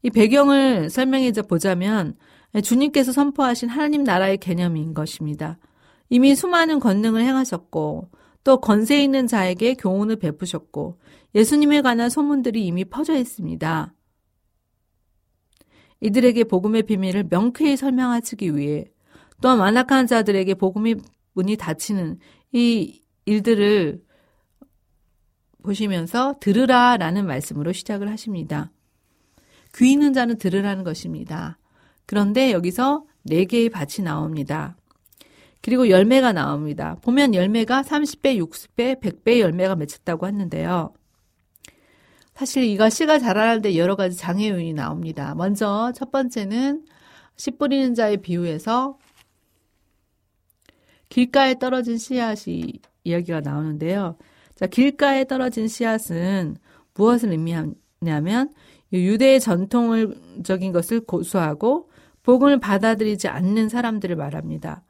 이 0.04 0.10
배경을 0.10 0.90
설명해 0.90 1.32
보자면 1.48 2.16
주님께서 2.64 3.12
선포하신 3.12 3.70
하나님 3.70 4.04
나라의 4.04 4.38
개념인 4.38 4.94
것입니다. 4.94 5.58
이미 6.10 6.36
수많은 6.36 6.80
권능을 6.80 7.22
행하셨고 7.22 8.10
또 8.44 8.62
권세 8.62 9.04
있는 9.04 9.28
자에게 9.28 9.74
교훈을 9.76 10.16
베푸셨고 10.16 11.00
예수님에 11.36 11.82
관한 11.82 12.10
소문들이 12.10 12.66
이미 12.66 12.86
퍼져 12.86 13.16
있습니다. 13.16 13.94
이들에게 16.00 16.44
복음의 16.46 16.84
비밀을 16.84 17.26
명쾌히 17.30 17.76
설명하기 17.76 18.56
위해 18.56 18.86
또한 19.42 19.60
완악한 19.60 20.08
자들에게 20.08 20.54
복음의 20.56 20.96
문이 21.34 21.58
닫히는 21.58 22.20
이 22.54 23.02
일들을 23.26 24.02
보시면서 25.64 26.38
들으라 26.40 26.98
라는 26.98 27.26
말씀으로 27.26 27.74
시작을 27.74 28.10
하십니다. 28.10 28.72
귀 29.76 29.92
있는 29.92 30.14
자는 30.14 30.38
들으라는 30.38 30.84
것입니다. 30.84 31.60
그런데 32.08 32.52
여기서 32.52 33.06
네 33.22 33.46
개의 33.46 33.70
밭이 33.70 34.04
나옵니다. 34.04 34.76
그리고 35.62 35.90
열매가 35.90 36.34
나옵니다. 36.34 36.96
보면 37.02 37.36
열매가 37.36 37.84
30배, 37.84 38.42
60배, 38.42 39.02
100배의 39.02 39.40
열매가 39.40 39.76
맺혔다고 39.76 40.26
했는데요. 40.26 40.94
사실 42.34 42.64
이가 42.64 42.90
씨가 42.90 43.20
자라는데 43.20 43.78
여러 43.78 43.96
가지 43.96 44.16
장애 44.16 44.50
요인이 44.50 44.74
나옵니다. 44.74 45.36
먼저 45.36 45.92
첫 45.96 46.12
번째는 46.12 46.86
씨 47.36 47.52
뿌리는 47.52 47.94
자의 47.94 48.18
비유에서 48.18 48.98
길가에 51.10 51.60
떨어진 51.60 51.98
씨앗이 51.98 52.74
이야기가 53.04 53.42
나오는데요. 53.42 54.18
자, 54.56 54.68
길가에 54.68 55.26
떨어진 55.26 55.68
씨앗은 55.68 56.58
무엇을 56.94 57.32
의미하냐면 57.32 58.54
유대의 58.94 59.40
전통적인 59.40 60.72
것을 60.72 61.02
고수하고 61.02 61.90
복음을 62.28 62.60
받아들이지 62.60 63.30
않는 63.30 63.70
사람들을 63.70 64.18
말합니다. 64.18 64.84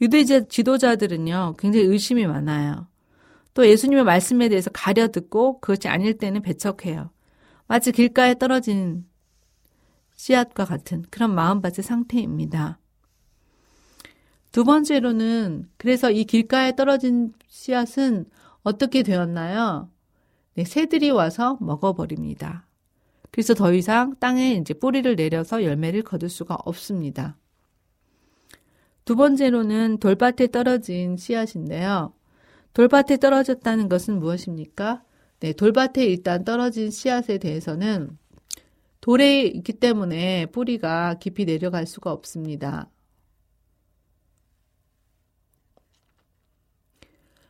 유대 0.00 0.24
지도자들은요, 0.24 1.56
굉장히 1.58 1.84
의심이 1.84 2.26
많아요. 2.26 2.88
또 3.52 3.68
예수님의 3.68 4.04
말씀에 4.04 4.48
대해서 4.48 4.70
가려 4.72 5.08
듣고 5.08 5.60
그것이 5.60 5.86
아닐 5.86 6.16
때는 6.16 6.40
배척해요. 6.40 7.10
마치 7.66 7.92
길가에 7.92 8.38
떨어진 8.38 9.04
씨앗과 10.16 10.64
같은 10.64 11.04
그런 11.10 11.34
마음밭의 11.34 11.82
상태입니다. 11.82 12.78
두 14.50 14.64
번째로는 14.64 15.68
그래서 15.76 16.10
이 16.10 16.24
길가에 16.24 16.74
떨어진 16.74 17.34
씨앗은 17.48 18.24
어떻게 18.62 19.02
되었나요? 19.02 19.90
네, 20.54 20.64
새들이 20.64 21.10
와서 21.10 21.58
먹어버립니다. 21.60 22.67
그래서 23.38 23.54
더 23.54 23.72
이상 23.72 24.16
땅에 24.18 24.54
이제 24.54 24.74
뿌리를 24.74 25.14
내려서 25.14 25.62
열매를 25.62 26.02
거둘 26.02 26.28
수가 26.28 26.56
없습니다. 26.64 27.38
두 29.04 29.14
번째로는 29.14 29.98
돌밭에 29.98 30.48
떨어진 30.48 31.16
씨앗인데요. 31.16 32.12
돌밭에 32.72 33.18
떨어졌다는 33.18 33.88
것은 33.88 34.18
무엇입니까? 34.18 35.04
네, 35.38 35.52
돌밭에 35.52 36.04
일단 36.04 36.44
떨어진 36.44 36.90
씨앗에 36.90 37.38
대해서는 37.38 38.18
돌에 39.00 39.42
있기 39.42 39.74
때문에 39.74 40.46
뿌리가 40.46 41.18
깊이 41.20 41.44
내려갈 41.44 41.86
수가 41.86 42.10
없습니다. 42.10 42.90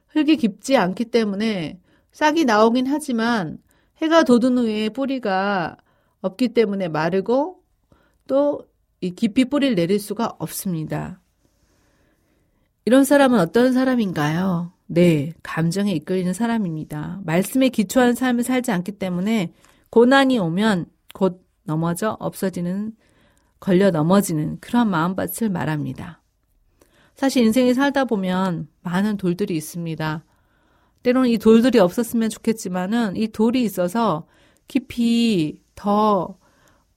흙이 0.08 0.36
깊지 0.36 0.76
않기 0.76 1.06
때문에 1.06 1.80
싹이 2.12 2.44
나오긴 2.44 2.88
하지만 2.88 3.56
해가 4.00 4.22
돋은 4.24 4.58
후에 4.58 4.88
뿌리가 4.90 5.76
없기 6.20 6.48
때문에 6.48 6.88
마르고 6.88 7.62
또 8.26 8.62
깊이 9.16 9.44
뿌리를 9.44 9.74
내릴 9.74 9.98
수가 9.98 10.34
없습니다. 10.38 11.20
이런 12.84 13.04
사람은 13.04 13.38
어떤 13.38 13.72
사람인가요? 13.72 14.72
네, 14.86 15.32
감정에 15.42 15.92
이끌리는 15.92 16.32
사람입니다. 16.32 17.20
말씀에 17.24 17.68
기초한 17.68 18.14
삶을 18.14 18.44
살지 18.44 18.72
않기 18.72 18.92
때문에 18.92 19.52
고난이 19.90 20.38
오면 20.38 20.86
곧 21.12 21.44
넘어져 21.64 22.16
없어지는, 22.18 22.96
걸려 23.60 23.90
넘어지는 23.90 24.58
그런 24.60 24.88
마음밭을 24.88 25.50
말합니다. 25.50 26.22
사실 27.14 27.44
인생에 27.44 27.74
살다 27.74 28.04
보면 28.04 28.68
많은 28.82 29.16
돌들이 29.16 29.56
있습니다. 29.56 30.24
때로는 31.08 31.30
이 31.30 31.38
돌들이 31.38 31.78
없었으면 31.78 32.28
좋겠지만은 32.28 33.16
이 33.16 33.28
돌이 33.28 33.62
있어서 33.62 34.26
깊이 34.66 35.62
더 35.74 36.38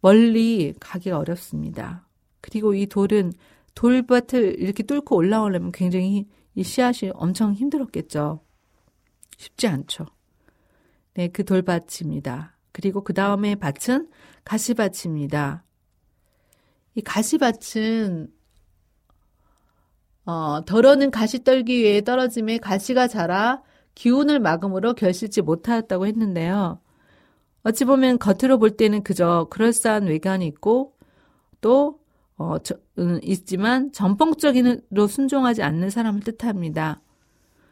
멀리 0.02 0.74
가기가 0.82 1.18
어렵습니다. 1.18 2.06
그리고 2.42 2.74
이 2.74 2.88
돌은 2.88 3.32
돌밭을 3.74 4.60
이렇게 4.60 4.84
뚫고 4.84 5.16
올라오려면 5.16 5.72
굉장히 5.72 6.28
이 6.56 6.64
씨앗이 6.64 7.12
엄청 7.14 7.54
힘들었겠죠. 7.54 8.42
쉽지 9.38 9.68
않죠. 9.68 10.08
네, 11.14 11.30
그 11.30 11.46
돌밭입니다. 11.46 12.58
그리고 12.74 13.06
그 13.06 13.14
다음에 13.14 13.56
밭은 13.56 14.10
가시밭입니다. 14.44 15.64
이 16.96 17.02
가시밭은 17.02 18.28
어, 20.26 20.66
덜어는 20.66 21.12
가시 21.12 21.46
떨기 21.46 21.82
위에 21.82 22.02
떨어짐에 22.02 22.58
가시가 22.58 23.08
자라 23.08 23.64
기운을 23.96 24.40
막음으로 24.40 24.94
결실지 24.94 25.42
못하였다고 25.42 26.08
했는데요. 26.08 26.80
어찌 27.64 27.86
보면 27.86 28.18
겉으로 28.20 28.58
볼 28.58 28.72
때는 28.72 29.04
그저 29.04 29.48
그럴싸한 29.50 30.06
외관이 30.06 30.48
있고 30.48 30.96
또 31.62 32.00
어, 32.38 32.58
저, 32.60 32.76
음, 32.98 33.20
있지만 33.22 33.92
전폭적인으로 33.92 35.08
순종하지 35.08 35.62
않는 35.62 35.92
사람을 35.92 36.22
뜻합니다. 36.22 37.02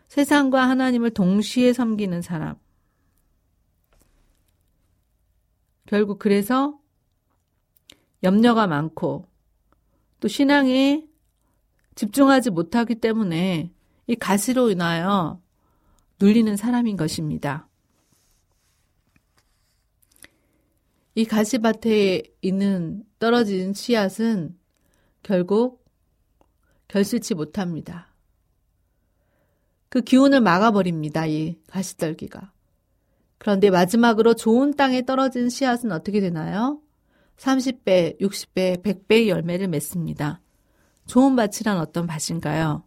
세상과 0.09 0.69
하나님을 0.69 1.11
동시에 1.11 1.73
섬기는 1.73 2.21
사람. 2.21 2.55
결국 5.87 6.19
그래서 6.19 6.79
염려가 8.21 8.67
많고 8.67 9.25
또 10.19 10.27
신앙에 10.27 11.07
집중하지 11.95 12.51
못하기 12.51 12.95
때문에 12.95 13.71
이 14.05 14.15
가시로 14.15 14.69
인하여 14.69 15.41
눌리는 16.19 16.55
사람인 16.55 16.97
것입니다. 16.97 17.67
이 21.15 21.25
가시밭에 21.25 22.23
있는 22.41 23.03
떨어진 23.19 23.73
씨앗은 23.73 24.57
결국 25.23 25.85
결실치 26.87 27.35
못합니다. 27.35 28.07
그 29.89 30.01
기운을 30.01 30.41
막아버립니다. 30.41 31.25
이 31.25 31.57
가시떨기가. 31.67 32.53
그런데 33.37 33.69
마지막으로 33.69 34.35
좋은 34.35 34.75
땅에 34.75 35.03
떨어진 35.05 35.49
씨앗은 35.49 35.91
어떻게 35.91 36.19
되나요? 36.19 36.81
30배, 37.37 38.19
60배, 38.19 38.83
100배의 38.83 39.27
열매를 39.27 39.67
맺습니다. 39.69 40.41
좋은 41.07 41.35
밭이란 41.35 41.79
어떤 41.79 42.05
밭인가요? 42.05 42.83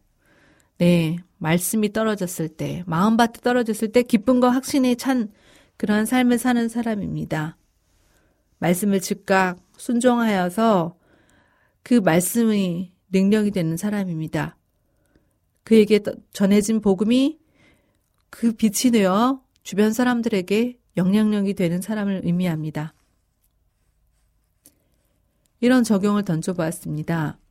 네, 0.78 1.18
말씀이 1.42 1.92
떨어졌을 1.92 2.48
때, 2.48 2.84
마음밭에 2.86 3.40
떨어졌을 3.40 3.90
때 3.90 4.04
기쁨과 4.04 4.50
확신에 4.50 4.94
찬 4.94 5.28
그러한 5.76 6.06
삶을 6.06 6.38
사는 6.38 6.68
사람입니다. 6.68 7.56
말씀을 8.58 9.00
즉각 9.00 9.58
순종하여서 9.76 10.96
그 11.82 11.94
말씀의 11.94 12.92
능력이 13.10 13.50
되는 13.50 13.76
사람입니다. 13.76 14.56
그에게 15.64 15.98
전해진 16.32 16.80
복음이 16.80 17.40
그 18.30 18.52
빛이 18.52 18.92
되어 18.92 19.42
주변 19.64 19.92
사람들에게 19.92 20.78
영향력이 20.96 21.54
되는 21.54 21.80
사람을 21.80 22.20
의미합니다. 22.22 22.94
이런 25.58 25.82
적용을 25.82 26.24
던져보았습니다. 26.24 27.41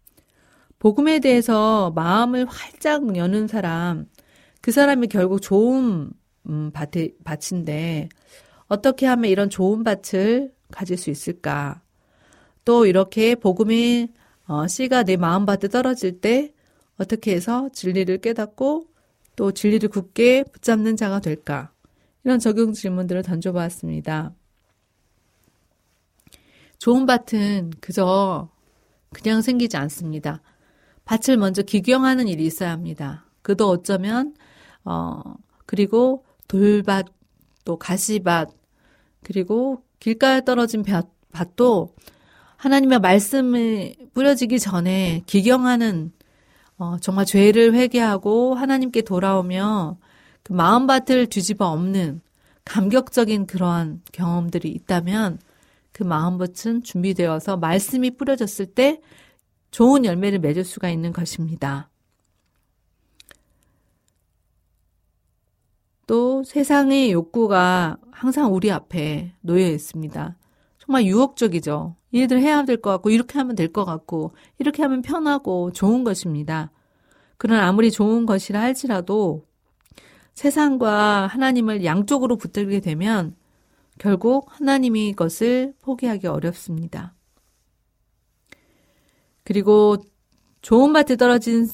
복음에 0.81 1.19
대해서 1.19 1.91
마음을 1.91 2.47
활짝 2.47 3.15
여는 3.15 3.47
사람, 3.47 4.07
그 4.61 4.71
사람이 4.71 5.09
결국 5.09 5.39
좋은 5.39 6.09
음, 6.49 6.71
밭에, 6.71 7.11
밭인데 7.23 8.09
어떻게 8.65 9.05
하면 9.05 9.29
이런 9.29 9.51
좋은 9.51 9.83
밭을 9.83 10.51
가질 10.71 10.97
수 10.97 11.11
있을까? 11.11 11.83
또 12.65 12.87
이렇게 12.87 13.35
복음의 13.35 14.09
어, 14.47 14.65
씨가 14.65 15.03
내 15.03 15.17
마음밭에 15.17 15.67
떨어질 15.67 16.19
때 16.19 16.51
어떻게 16.97 17.35
해서 17.35 17.69
진리를 17.71 18.17
깨닫고 18.17 18.87
또 19.35 19.51
진리를 19.51 19.87
굳게 19.87 20.45
붙잡는 20.51 20.95
자가 20.95 21.19
될까? 21.19 21.71
이런 22.23 22.39
적용 22.39 22.73
질문들을 22.73 23.21
던져보았습니다. 23.21 24.33
좋은 26.79 27.05
밭은 27.05 27.73
그저 27.81 28.49
그냥 29.11 29.43
생기지 29.43 29.77
않습니다. 29.77 30.41
밭을 31.05 31.37
먼저 31.37 31.61
기경하는 31.61 32.27
일이 32.27 32.45
있어야 32.45 32.71
합니다. 32.71 33.25
그도 33.41 33.69
어쩌면 33.69 34.33
어 34.83 35.21
그리고 35.65 36.25
돌밭 36.47 37.07
또 37.65 37.77
가시밭 37.77 38.49
그리고 39.23 39.83
길가에 39.99 40.43
떨어진 40.43 40.83
밭, 40.83 41.07
밭도 41.31 41.93
하나님의 42.57 42.99
말씀이 42.99 43.95
뿌려지기 44.13 44.59
전에 44.59 45.23
기경하는 45.25 46.11
어, 46.77 46.97
정말 46.99 47.25
죄를 47.25 47.73
회개하고 47.75 48.55
하나님께 48.55 49.03
돌아오며 49.03 49.97
그 50.43 50.53
마음밭을 50.53 51.27
뒤집어 51.27 51.67
엎는 51.67 52.21
감격적인 52.65 53.45
그러한 53.45 54.01
경험들이 54.11 54.69
있다면 54.69 55.39
그 55.91 56.03
마음밭은 56.03 56.83
준비되어서 56.83 57.57
말씀이 57.57 58.11
뿌려졌을 58.17 58.65
때 58.65 58.99
좋은 59.71 60.05
열매를 60.05 60.39
맺을 60.39 60.63
수가 60.63 60.89
있는 60.89 61.13
것입니다. 61.13 61.89
또 66.07 66.43
세상의 66.43 67.11
욕구가 67.11 67.97
항상 68.11 68.53
우리 68.53 68.69
앞에 68.71 69.33
놓여 69.41 69.67
있습니다. 69.67 70.37
정말 70.79 71.05
유혹적이죠. 71.05 71.95
얘들 72.13 72.41
해야 72.41 72.65
될 72.65 72.77
것 72.81 72.89
같고, 72.91 73.09
이렇게 73.11 73.37
하면 73.39 73.55
될 73.55 73.71
것 73.71 73.85
같고, 73.85 74.33
이렇게 74.59 74.81
하면 74.83 75.01
편하고 75.01 75.71
좋은 75.71 76.03
것입니다. 76.03 76.71
그러나 77.37 77.67
아무리 77.67 77.91
좋은 77.91 78.25
것이라 78.25 78.59
할지라도 78.61 79.45
세상과 80.33 81.27
하나님을 81.27 81.85
양쪽으로 81.85 82.35
붙들게 82.37 82.81
되면 82.81 83.35
결국 83.99 84.47
하나님이 84.49 85.09
이것을 85.09 85.73
포기하기 85.81 86.27
어렵습니다. 86.27 87.13
그리고 89.43 89.97
좋은 90.61 90.93
밭에 90.93 91.15
떨어진 91.15 91.67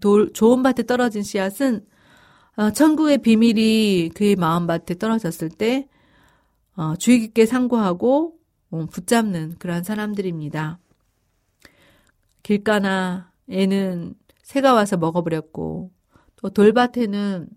돌, 0.00 0.32
좋은 0.32 0.62
밭에 0.62 0.84
떨어진 0.86 1.22
씨앗은 1.22 1.86
어, 2.56 2.70
천국의 2.72 3.18
비밀이 3.18 4.10
그의 4.14 4.34
마음밭에 4.36 4.96
떨어졌을 4.96 5.48
때 5.48 5.88
어, 6.76 6.96
주의 6.96 7.20
깊게 7.20 7.46
상고하고 7.46 8.36
어, 8.70 8.86
붙잡는 8.86 9.58
그러한 9.58 9.84
사람들입니다. 9.84 10.78
길가나 12.42 13.32
애는 13.48 14.14
새가 14.42 14.72
와서 14.72 14.96
먹어버렸고 14.96 15.92
또 16.36 16.50
돌밭에는 16.50 17.48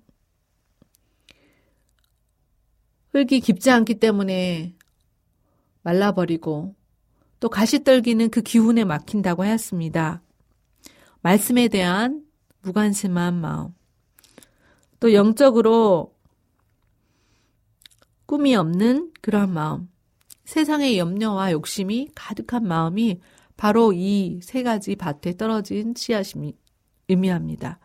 흙이 3.12 3.40
깊지 3.40 3.72
않기 3.72 3.96
때문에 3.96 4.76
말라버리고 5.82 6.76
또 7.42 7.50
가시떨기는 7.50 8.30
그 8.30 8.42
기운에 8.42 8.86
막힌다고 8.86 9.44
하였습니다. 9.44 10.22
말씀에 11.22 11.68
대한 11.68 12.24
무관심한 12.62 13.34
마음. 13.42 13.74
또 15.00 15.14
영적으로 15.14 16.16
꿈이 18.28 18.56
없는 18.56 19.12
그러한 19.22 19.52
마음. 19.52 19.90
세상의 20.46 20.98
염려와 21.00 21.52
욕심이 21.52 22.10
가득한 22.14 22.64
마음이 22.68 23.20
바로 23.58 23.92
이 23.92 24.40
세 24.44 24.62
가지 24.64 24.96
밭에 24.96 25.36
떨어진 25.36 25.94
씨앗이 25.98 26.56
의미합니다. 27.10 27.80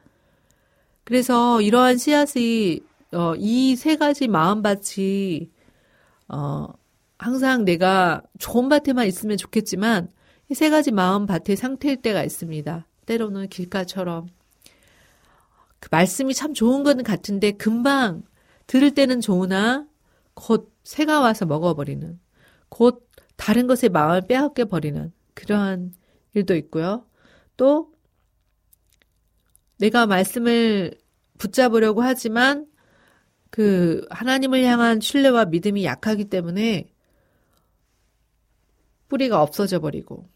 그래서 1.05 1.63
이러한 1.63 1.97
씨앗이 1.97 2.81
어, 3.13 3.35
이 3.37 3.75
세 3.77 3.97
가지 3.97 4.29
마음밭이 4.29 5.51
어, 6.29 6.67
항상 7.19 7.65
내가 7.65 8.23
좋은 8.39 8.69
밭에만 8.69 9.07
있으면 9.07 9.37
좋겠지만 9.37 10.11
이 10.49 10.55
세 10.55 10.71
가지 10.71 10.93
마음 10.93 11.27
밭의 11.27 11.57
상태일 11.57 12.03
때가 12.03 12.23
있습니다. 12.23 12.87
때로는 13.07 13.49
길가처럼 13.49 14.29
그 15.81 15.89
말씀이 15.91 16.35
참 16.35 16.55
좋은 16.55 16.83
건 16.85 17.03
같은데 17.03 17.53
금방 17.53 18.23
들을 18.67 18.93
때는 18.93 19.21
좋으나 19.21 19.87
곧 20.35 20.73
새가 20.85 21.21
와서 21.21 21.47
먹어버리는 21.47 22.19
곧 22.69 23.09
다른 23.37 23.67
것에 23.67 23.89
마음을 23.89 24.23
빼앗겨 24.29 24.67
버리는 24.67 25.13
그러한 25.35 25.93
일도 26.35 26.55
있고요. 26.57 27.07
또 27.57 27.93
내가 29.79 30.07
말씀을 30.07 30.93
붙잡으려고 31.39 32.03
하지만 32.03 32.67
그 33.51 34.07
하나님을 34.11 34.63
향한 34.65 35.01
신뢰와 35.01 35.47
믿음이 35.47 35.85
약하기 35.85 36.27
때문에 36.27 36.89
뿌리가 39.09 39.43
없어져 39.43 39.81
버리고 39.81 40.29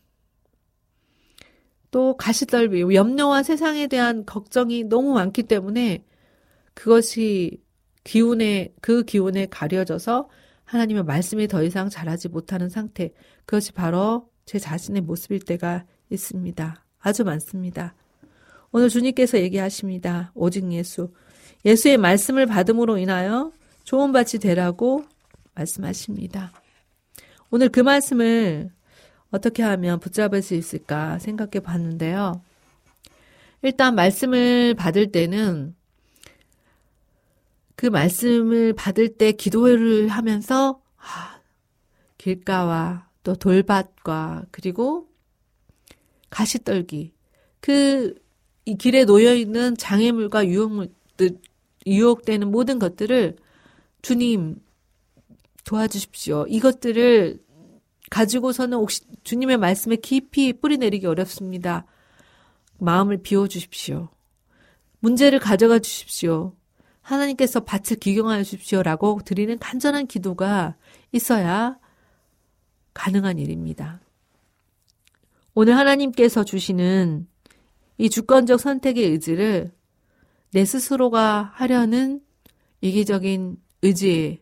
또 1.91 2.17
가시떨비, 2.17 2.95
염려와 2.95 3.43
세상에 3.43 3.87
대한 3.87 4.25
걱정이 4.25 4.85
너무 4.85 5.13
많기 5.13 5.43
때문에 5.43 6.05
그것이 6.75 7.61
기운에, 8.05 8.73
그 8.81 9.03
기운에 9.03 9.47
가려져서 9.47 10.29
하나님의 10.65 11.03
말씀이 11.03 11.49
더 11.49 11.65
이상 11.65 11.89
자라지 11.89 12.29
못하는 12.29 12.69
상태. 12.69 13.13
그것이 13.45 13.73
바로 13.73 14.31
제 14.47 14.59
자신의 14.59 15.03
모습일 15.03 15.41
때가 15.41 15.85
있습니다. 16.11 16.85
아주 17.01 17.25
많습니다. 17.25 17.95
오늘 18.71 18.89
주님께서 18.89 19.39
얘기하십니다. 19.41 20.31
오직 20.35 20.71
예수. 20.73 21.13
예수의 21.65 21.99
말씀을 21.99 22.47
받음으로 22.47 22.99
인하여 22.99 23.53
좋은 23.83 24.13
밭이 24.13 24.41
되라고 24.41 25.05
말씀하십니다. 25.55 26.53
오늘 27.51 27.69
그 27.69 27.81
말씀을 27.81 28.71
어떻게 29.31 29.63
하면 29.63 30.01
붙잡을 30.01 30.43
수 30.43 30.55
있을까 30.55 31.19
생각해 31.19 31.61
봤는데요. 31.61 32.43
일단 33.63 33.95
말씀을 33.95 34.75
받을 34.75 35.13
때는 35.13 35.75
그 37.77 37.87
말씀을 37.87 38.73
받을 38.75 39.17
때 39.17 39.33
기도를 39.33 40.09
하면서 40.09 40.83
아, 40.97 41.41
길가와 42.19 43.09
또 43.23 43.35
돌밭과 43.35 44.47
그리고 44.51 45.09
가시떨기 46.31 47.13
그 47.61 48.31
이 48.71 48.77
길에 48.77 49.05
놓여 49.05 49.35
있는 49.35 49.77
장애물과 49.77 50.47
유혹물들 50.47 51.39
유혹되는 51.87 52.51
모든 52.51 52.79
것들을 52.79 53.37
주님 54.03 54.57
도와주십시오. 55.71 56.47
이것들을 56.49 57.39
가지고서는 58.11 58.77
혹시 58.77 59.03
주님의 59.23 59.57
말씀에 59.59 59.97
깊이 59.97 60.53
뿌리내리기 60.53 61.07
어렵습니다. 61.07 61.87
마음을 62.79 63.19
비워주십시오. 63.19 64.09
문제를 64.99 65.39
가져가 65.39 65.79
주십시오. 65.79 66.57
하나님께서 67.03 67.61
밭을 67.61 67.99
기경하여 68.01 68.43
주십시오라고 68.43 69.21
드리는 69.25 69.57
간절한 69.61 70.09
기도가 70.09 70.75
있어야 71.13 71.79
가능한 72.93 73.39
일입니다. 73.39 74.01
오늘 75.55 75.77
하나님께서 75.77 76.43
주시는 76.43 77.29
이 77.99 78.11
주권적 78.11 78.59
선택의 78.59 79.05
의지를 79.05 79.73
내 80.51 80.65
스스로가 80.65 81.53
하려는 81.55 82.21
이기적인 82.81 83.57
의지에 83.83 84.41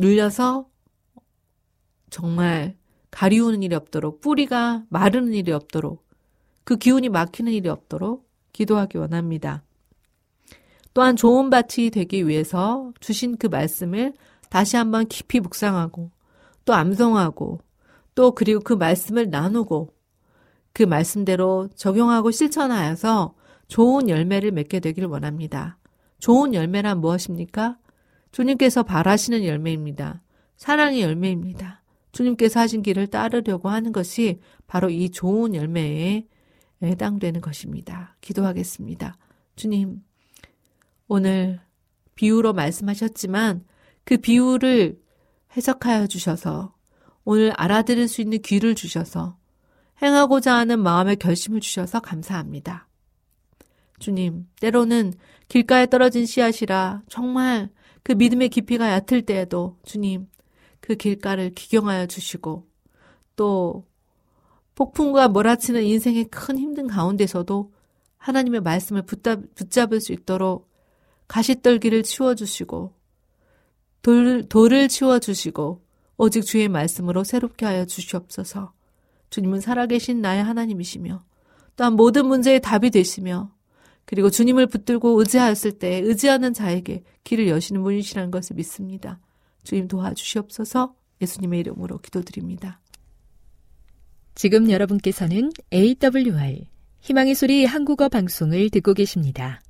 눌려서 0.00 0.66
정말 2.08 2.74
가리우는 3.10 3.62
일이 3.62 3.74
없도록 3.74 4.22
뿌리가 4.22 4.84
마르는 4.88 5.34
일이 5.34 5.52
없도록 5.52 6.08
그 6.64 6.76
기운이 6.76 7.10
막히는 7.10 7.52
일이 7.52 7.68
없도록 7.68 8.26
기도하기 8.52 8.96
원합니다. 8.96 9.62
또한 10.94 11.16
좋은 11.16 11.50
밭이 11.50 11.90
되기 11.90 12.26
위해서 12.26 12.92
주신 13.00 13.36
그 13.36 13.46
말씀을 13.46 14.14
다시 14.48 14.76
한번 14.76 15.06
깊이 15.06 15.38
묵상하고 15.38 16.10
또 16.64 16.72
암송하고 16.72 17.60
또 18.14 18.34
그리고 18.34 18.60
그 18.60 18.72
말씀을 18.72 19.28
나누고 19.28 19.94
그 20.72 20.82
말씀대로 20.82 21.68
적용하고 21.76 22.30
실천하여서 22.30 23.34
좋은 23.68 24.08
열매를 24.08 24.50
맺게 24.52 24.80
되길 24.80 25.04
원합니다. 25.04 25.76
좋은 26.20 26.54
열매란 26.54 27.00
무엇입니까? 27.00 27.76
주님께서 28.32 28.82
바라시는 28.82 29.44
열매입니다. 29.44 30.22
사랑의 30.56 31.02
열매입니다. 31.02 31.82
주님께서 32.12 32.60
하신 32.60 32.82
길을 32.82 33.08
따르려고 33.08 33.68
하는 33.68 33.92
것이 33.92 34.40
바로 34.66 34.90
이 34.90 35.10
좋은 35.10 35.54
열매에 35.54 36.26
해당되는 36.82 37.40
것입니다. 37.40 38.16
기도하겠습니다. 38.20 39.16
주님, 39.56 40.02
오늘 41.08 41.60
비유로 42.14 42.52
말씀하셨지만 42.52 43.64
그 44.04 44.16
비유를 44.16 45.00
해석하여 45.56 46.06
주셔서 46.06 46.74
오늘 47.24 47.52
알아들을 47.56 48.08
수 48.08 48.20
있는 48.20 48.40
귀를 48.42 48.74
주셔서 48.74 49.36
행하고자 50.02 50.54
하는 50.54 50.80
마음의 50.80 51.16
결심을 51.16 51.60
주셔서 51.60 52.00
감사합니다. 52.00 52.88
주님, 53.98 54.46
때로는 54.60 55.12
길가에 55.48 55.86
떨어진 55.86 56.24
씨앗이라 56.24 57.02
정말 57.08 57.68
그 58.02 58.12
믿음의 58.12 58.48
깊이가 58.48 58.92
얕을 58.92 59.22
때에도 59.22 59.76
주님, 59.84 60.28
그 60.80 60.94
길가를 60.94 61.50
기경하여 61.54 62.06
주시고 62.06 62.66
또 63.36 63.86
폭풍과 64.74 65.28
몰아치는 65.28 65.84
인생의 65.84 66.24
큰 66.30 66.58
힘든 66.58 66.86
가운데서도 66.86 67.72
하나님의 68.16 68.60
말씀을 68.62 69.02
붙잡을 69.02 70.00
수 70.00 70.12
있도록 70.12 70.70
가시떨기를 71.28 72.02
치워주시고 72.02 72.92
돌, 74.02 74.48
돌을 74.48 74.88
치워주시고 74.88 75.82
오직 76.16 76.42
주의 76.42 76.68
말씀으로 76.68 77.24
새롭게 77.24 77.66
하여 77.66 77.84
주시옵소서. 77.84 78.72
주님은 79.30 79.60
살아계신 79.60 80.20
나의 80.20 80.42
하나님이시며 80.42 81.22
또한 81.76 81.94
모든 81.94 82.26
문제의 82.26 82.60
답이 82.60 82.90
되시며 82.90 83.52
그리고 84.04 84.30
주님을 84.30 84.66
붙들고 84.66 85.18
의지하였을 85.20 85.72
때 85.78 86.00
의지하는 86.04 86.52
자에게 86.52 87.04
길을 87.24 87.48
여시는 87.48 87.82
분이시라는 87.82 88.30
것을 88.30 88.56
믿습니다. 88.56 89.20
주님 89.62 89.88
도와주시옵소서 89.88 90.94
예수님의 91.22 91.60
이름으로 91.60 91.98
기도드립니다. 91.98 92.80
지금 94.34 94.70
여러분께서는 94.70 95.50
AWR 95.72 96.64
희망의 97.00 97.34
소리 97.34 97.64
한국어 97.64 98.08
방송을 98.08 98.70
듣고 98.70 98.94
계십니다. 98.94 99.60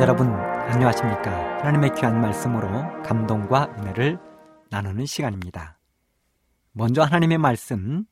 시청자 0.00 0.02
여러분 0.02 0.28
안녕하십니까? 0.32 1.58
하나님의 1.58 1.94
귀한 1.94 2.22
말씀으로 2.22 3.02
감동과 3.02 3.76
은혜를 3.78 4.18
나누는 4.70 5.04
시간입니다. 5.04 5.78
먼저 6.72 7.02
하나님의 7.02 7.36
말씀 7.36 8.06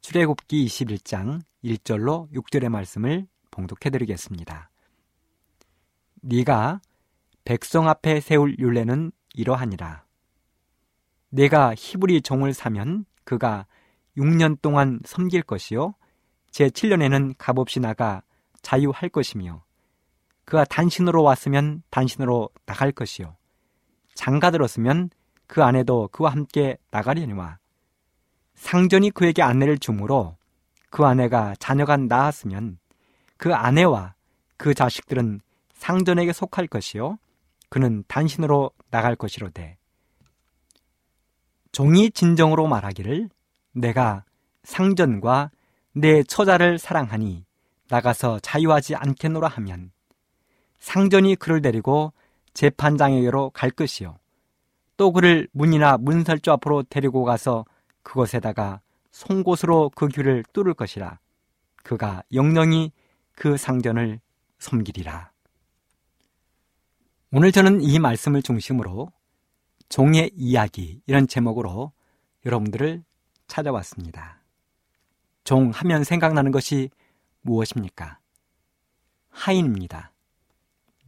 출애굽기 0.00 0.66
21장 0.66 1.40
1절로 1.62 2.28
6절의 2.32 2.70
말씀을 2.70 3.28
봉독해 3.52 3.90
드리겠습니다. 3.90 4.70
네가 6.22 6.80
백성 7.44 7.88
앞에 7.88 8.18
세울 8.20 8.58
율례는 8.58 9.12
이러하니라. 9.34 10.04
내가 11.30 11.72
히브리 11.76 12.22
종을 12.22 12.52
사면 12.52 13.04
그가 13.22 13.66
6년 14.16 14.60
동안 14.60 14.98
섬길 15.04 15.42
것이요 15.42 15.94
제 16.50 16.66
7년에는 16.66 17.36
값없이 17.38 17.78
나가 17.78 18.22
자유할 18.60 19.08
것이며 19.10 19.67
그가 20.48 20.64
단신으로 20.64 21.22
왔으면 21.22 21.82
단신으로 21.90 22.48
나갈 22.64 22.90
것이요. 22.90 23.36
장가 24.14 24.50
들었으면 24.50 25.10
그 25.46 25.62
아내도 25.62 26.08
그와 26.10 26.32
함께 26.32 26.78
나가려니와 26.90 27.58
상전이 28.54 29.10
그에게 29.10 29.42
아내를 29.42 29.76
주므로 29.76 30.38
그 30.88 31.04
아내가 31.04 31.54
자녀가 31.58 31.98
낳았으면 31.98 32.78
그 33.36 33.54
아내와 33.54 34.14
그 34.56 34.72
자식들은 34.72 35.42
상전에게 35.74 36.32
속할 36.32 36.66
것이요. 36.66 37.18
그는 37.68 38.02
단신으로 38.08 38.70
나갈 38.90 39.16
것이로되 39.16 39.76
종이 41.72 42.10
진정으로 42.10 42.66
말하기를 42.68 43.28
내가 43.72 44.24
상전과 44.62 45.50
내 45.92 46.22
처자를 46.22 46.78
사랑하니 46.78 47.44
나가서 47.90 48.40
자유하지 48.40 48.94
않겠노라 48.94 49.46
하면 49.48 49.90
상전이 50.78 51.36
그를 51.36 51.60
데리고 51.60 52.12
재판장에게로 52.54 53.50
갈 53.50 53.70
것이요. 53.70 54.18
또 54.96 55.12
그를 55.12 55.48
문이나 55.52 55.96
문설주 55.96 56.50
앞으로 56.52 56.82
데리고 56.82 57.24
가서 57.24 57.64
그곳에다가 58.02 58.80
송곳으로 59.10 59.90
그 59.94 60.08
귀를 60.08 60.44
뚫을 60.52 60.74
것이라. 60.74 61.18
그가 61.82 62.22
영영이 62.32 62.92
그 63.34 63.56
상전을 63.56 64.20
섬기리라. 64.58 65.32
오늘 67.30 67.52
저는 67.52 67.82
이 67.82 67.98
말씀을 67.98 68.42
중심으로 68.42 69.12
종의 69.88 70.30
이야기 70.34 71.00
이런 71.06 71.28
제목으로 71.28 71.92
여러분들을 72.44 73.04
찾아왔습니다. 73.46 74.42
종 75.44 75.70
하면 75.70 76.04
생각나는 76.04 76.52
것이 76.52 76.90
무엇입니까? 77.42 78.18
하인입니다. 79.30 80.12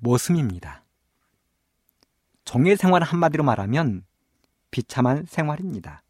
모습입니다. 0.01 0.85
종의 2.45 2.77
생활 2.77 3.03
한마디로 3.03 3.45
말하면 3.45 4.05
비참한 4.71 5.25
생활입니다. 5.27 6.03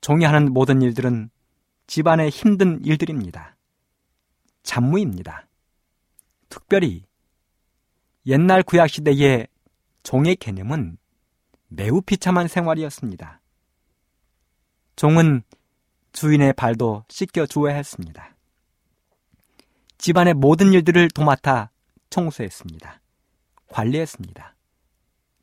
종이 0.00 0.24
하는 0.24 0.52
모든 0.52 0.80
일들은 0.82 1.30
집안의 1.86 2.30
힘든 2.30 2.84
일들입니다. 2.84 3.56
잡무입니다. 4.62 5.48
특별히 6.48 7.04
옛날 8.26 8.62
구약시대의 8.62 9.48
종의 10.02 10.36
개념은 10.36 10.98
매우 11.68 12.00
비참한 12.02 12.46
생활이었습니다. 12.46 13.40
종은 14.96 15.42
주인의 16.12 16.52
발도 16.54 17.04
씻겨 17.08 17.46
주어야 17.46 17.74
했습니다. 17.74 18.34
집안의 19.98 20.34
모든 20.34 20.72
일들을 20.72 21.08
도맡아 21.10 21.70
청소했습니다. 22.10 23.00
관리했습니다. 23.68 24.54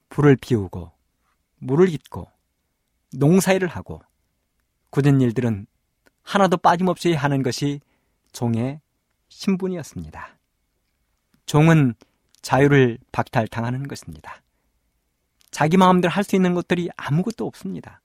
불을 0.09 0.35
피우고 0.37 0.91
물을 1.57 1.87
깃고 1.87 2.29
농사일을 3.13 3.67
하고 3.67 4.01
굳은 4.89 5.21
일들은 5.21 5.67
하나도 6.23 6.57
빠짐없이 6.57 7.13
하는 7.13 7.43
것이 7.43 7.81
종의 8.31 8.81
신분이었습니다. 9.29 10.37
종은 11.45 11.95
자유를 12.41 12.97
박탈당하는 13.11 13.87
것입니다. 13.87 14.41
자기 15.51 15.77
마음대로 15.77 16.11
할 16.11 16.23
수 16.23 16.35
있는 16.35 16.53
것들이 16.53 16.89
아무것도 16.97 17.45
없습니다. 17.45 18.01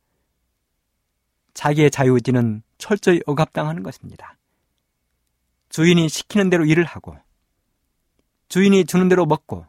자기의 1.55 1.91
자유의지는 1.91 2.63
철저히 2.79 3.21
억압당하는 3.27 3.83
것입니다. 3.83 4.37
주인이 5.69 6.09
시키는 6.09 6.51
대로 6.51 6.65
일을 6.65 6.85
하고 6.85 7.17
주인이 8.51 8.85
주는 8.85 9.09
대로 9.09 9.27
먹고 9.27 9.65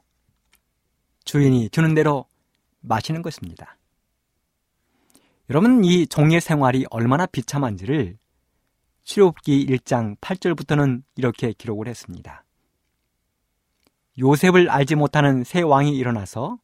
주인이 1.23 1.69
주는 1.69 1.93
대로 1.93 2.25
마시는 2.79 3.21
것입니다. 3.21 3.77
여러분, 5.51 5.85
이 5.85 6.07
종의 6.07 6.41
생활이 6.41 6.85
얼마나 6.89 7.27
비참한지를 7.27 8.17
출애굽기 9.03 9.67
1장 9.67 10.17
8절부터는 10.17 11.03
이렇게 11.15 11.53
기록을 11.53 11.87
했습니다. 11.87 12.43
요셉을 14.17 14.71
알지 14.71 14.95
못하는 14.95 15.43
새 15.43 15.61
왕이 15.61 15.95
일어나서 15.95 16.57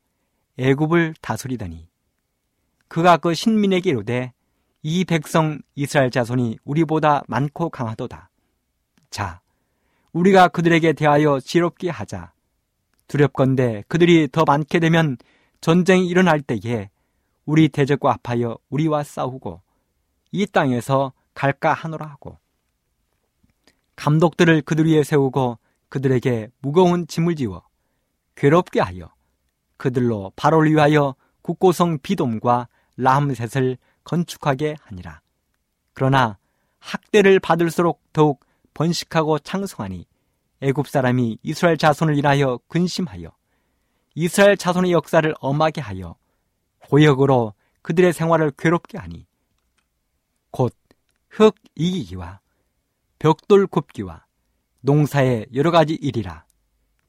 애굽을 0.58 1.14
다스리더니 1.22 1.88
그가 2.88 3.18
그 3.18 3.36
신민에게 3.36 3.92
이르되 3.92 4.34
이 4.82 5.06
백성 5.06 5.60
이스라엘 5.76 6.10
자손이 6.10 6.58
우리보다 6.64 7.22
많고 7.28 7.70
강하도다. 7.70 8.32
자, 9.12 9.42
우리가 10.14 10.48
그들에게 10.48 10.94
대하여 10.94 11.40
지롭게 11.40 11.90
하자. 11.90 12.34
두렵건대 13.08 13.84
그들이 13.88 14.28
더 14.32 14.44
많게 14.46 14.80
되면 14.80 15.18
전쟁이 15.62 16.08
일어날 16.08 16.42
때에 16.42 16.90
우리 17.46 17.70
대적과 17.70 18.18
합하여 18.24 18.58
우리와 18.70 19.04
싸우고 19.04 19.62
이 20.32 20.46
땅에서 20.46 21.14
갈까 21.34 21.74
하노라 21.74 22.06
하고 22.06 22.38
감독들을 23.96 24.62
그들 24.64 24.88
위에 24.88 25.04
세우고 25.04 25.58
그들에게 25.90 26.50
무거운 26.60 27.08
짐을 27.08 27.36
지워 27.36 27.64
괴롭게 28.36 28.82
하여 28.82 29.10
그들로 29.78 30.32
바로를 30.36 30.72
위하여 30.72 31.16
국고성 31.42 32.00
비돔과 32.00 32.68
라함셋을 32.98 33.78
건축하게 34.04 34.76
하니라. 34.82 35.22
그러나 35.94 36.38
학대를 36.80 37.40
받을수록 37.40 38.02
더욱 38.12 38.46
번식하고 38.78 39.40
창성하니 39.40 40.06
애굽 40.62 40.88
사람이 40.88 41.40
이스라엘 41.44 41.78
자손을 41.78 42.18
인하여 42.18 42.60
근심하여 42.68 43.32
이스라엘 44.16 44.58
자손의 44.58 44.92
역사를 44.92 45.34
엄하게 45.40 45.82
하여 45.82 46.16
고역으로 46.90 47.54
그들의 47.82 48.14
생활을 48.14 48.52
괴롭게 48.58 48.98
하니 48.98 49.26
곧 50.52 50.74
흙 51.38 51.54
이기기와 51.76 52.40
벽돌 53.20 53.68
굽기와 53.68 54.26
농사의 54.82 55.46
여러 55.54 55.70
가지 55.70 55.94
일이라 55.94 56.46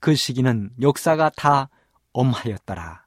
그 0.00 0.14
시기는 0.14 0.70
역사가 0.83 1.31
다 1.31 1.70
엄하였더라. 2.12 3.07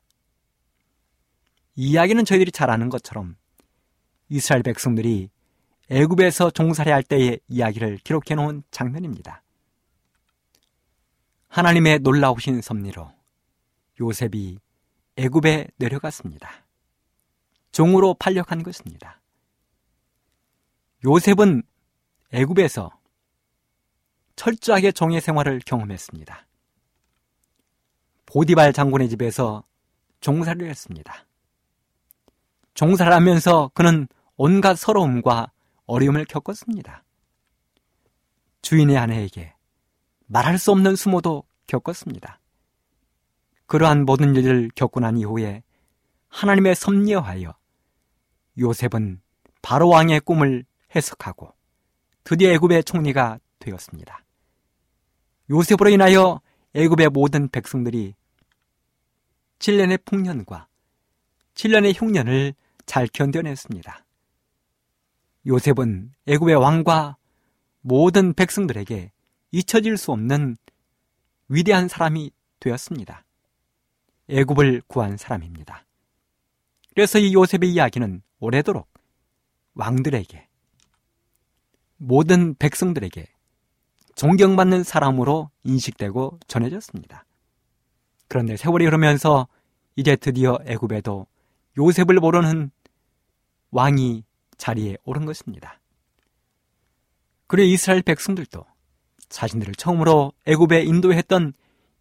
이 1.76 1.92
이야기는 1.92 2.26
저희들이 2.26 2.52
잘 2.52 2.72
아는 2.72 2.90
것처럼 2.90 3.36
이스라엘 4.30 4.64
백성들이 4.64 5.30
애굽에서 5.92 6.52
종살이 6.52 6.90
할 6.90 7.04
때의 7.04 7.42
이야기를 7.50 7.98
기록해 7.98 8.36
놓은 8.36 8.64
장면입니다. 8.72 9.44
하나님의 11.50 12.00
놀라우신 12.00 12.62
섭리로 12.62 13.12
요셉이 14.00 14.58
애굽에 15.18 15.68
내려갔습니다. 15.76 16.50
종으로 17.74 18.14
팔려간 18.14 18.64
것입니다. 18.64 19.20
요셉은 21.04 21.62
애굽에서 22.32 22.98
철저하게 24.38 24.94
종의 24.94 25.20
생활을 25.20 25.60
경험했습니다. 25.66 26.48
보디발 28.28 28.72
장군의 28.72 29.10
집에서 29.10 29.66
종살이를 30.22 30.70
했습니다. 30.70 31.26
종살을 32.76 33.12
하면서 33.12 33.70
그는 33.74 34.08
온갖 34.38 34.76
서러움과 34.76 35.52
어려움을 35.92 36.26
겪었습니다. 36.26 37.04
주인의 38.62 38.98
아내에게 38.98 39.54
말할 40.28 40.58
수 40.58 40.72
없는 40.72 40.96
수모도 40.96 41.44
겪었습니다. 41.68 42.40
그러한 43.66 44.06
모든 44.06 44.36
일을 44.36 44.70
겪고 44.76 45.02
난 45.02 45.18
이후에 45.18 45.64
하나님의 46.30 46.76
섭리하여 46.76 47.54
요셉은 48.58 49.22
바로 49.62 49.90
왕의 49.90 50.22
꿈을 50.22 50.64
해석하고 50.96 51.54
드디어 52.24 52.52
애굽의 52.52 52.86
총리가 52.86 53.40
되었습니다. 53.60 54.24
요셉으로 55.50 55.90
인하여 55.90 56.40
애굽의 56.74 57.10
모든 57.10 57.50
백성들이 57.50 58.16
7년의 59.60 60.06
풍년과 60.06 60.68
7년의 61.56 62.00
흉년을 62.00 62.54
잘 62.86 63.08
견뎌냈습니다. 63.08 64.06
요셉은 65.46 66.14
애굽의 66.28 66.56
왕과 66.56 67.18
모든 67.82 68.34
백성들에게 68.34 69.12
잊혀질 69.52 69.98
수 69.98 70.12
없는 70.12 70.56
위대한 71.50 71.88
사람이 71.88 72.32
되었습니다. 72.60 73.26
애굽을 74.30 74.84
구한 74.88 75.18
사람입니다. 75.18 75.86
그래서 76.94 77.20
이 77.20 77.34
요셉의 77.34 77.72
이야기는 77.74 78.22
오래도록 78.40 78.88
왕들에게 79.74 80.48
모든 81.98 82.56
백성들에게 82.56 83.28
존경받는 84.16 84.84
사람으로 84.84 85.50
인식되고 85.64 86.40
전해졌습니다. 86.48 87.26
그런데 88.28 88.58
세월이 88.58 88.86
흐르면서 88.86 89.48
이제 89.96 90.16
드디어 90.16 90.58
애굽에도 90.66 91.28
요셉을 91.78 92.16
모르는 92.16 92.72
왕이 93.72 94.24
자리에 94.62 94.96
오른 95.06 95.26
것입니다. 95.26 95.80
그리고 97.48 97.66
이스라엘 97.68 98.04
백성들도 98.04 98.64
자신들을 99.28 99.74
처음으로 99.74 100.34
애굽에 100.46 100.84
인도했던 100.84 101.54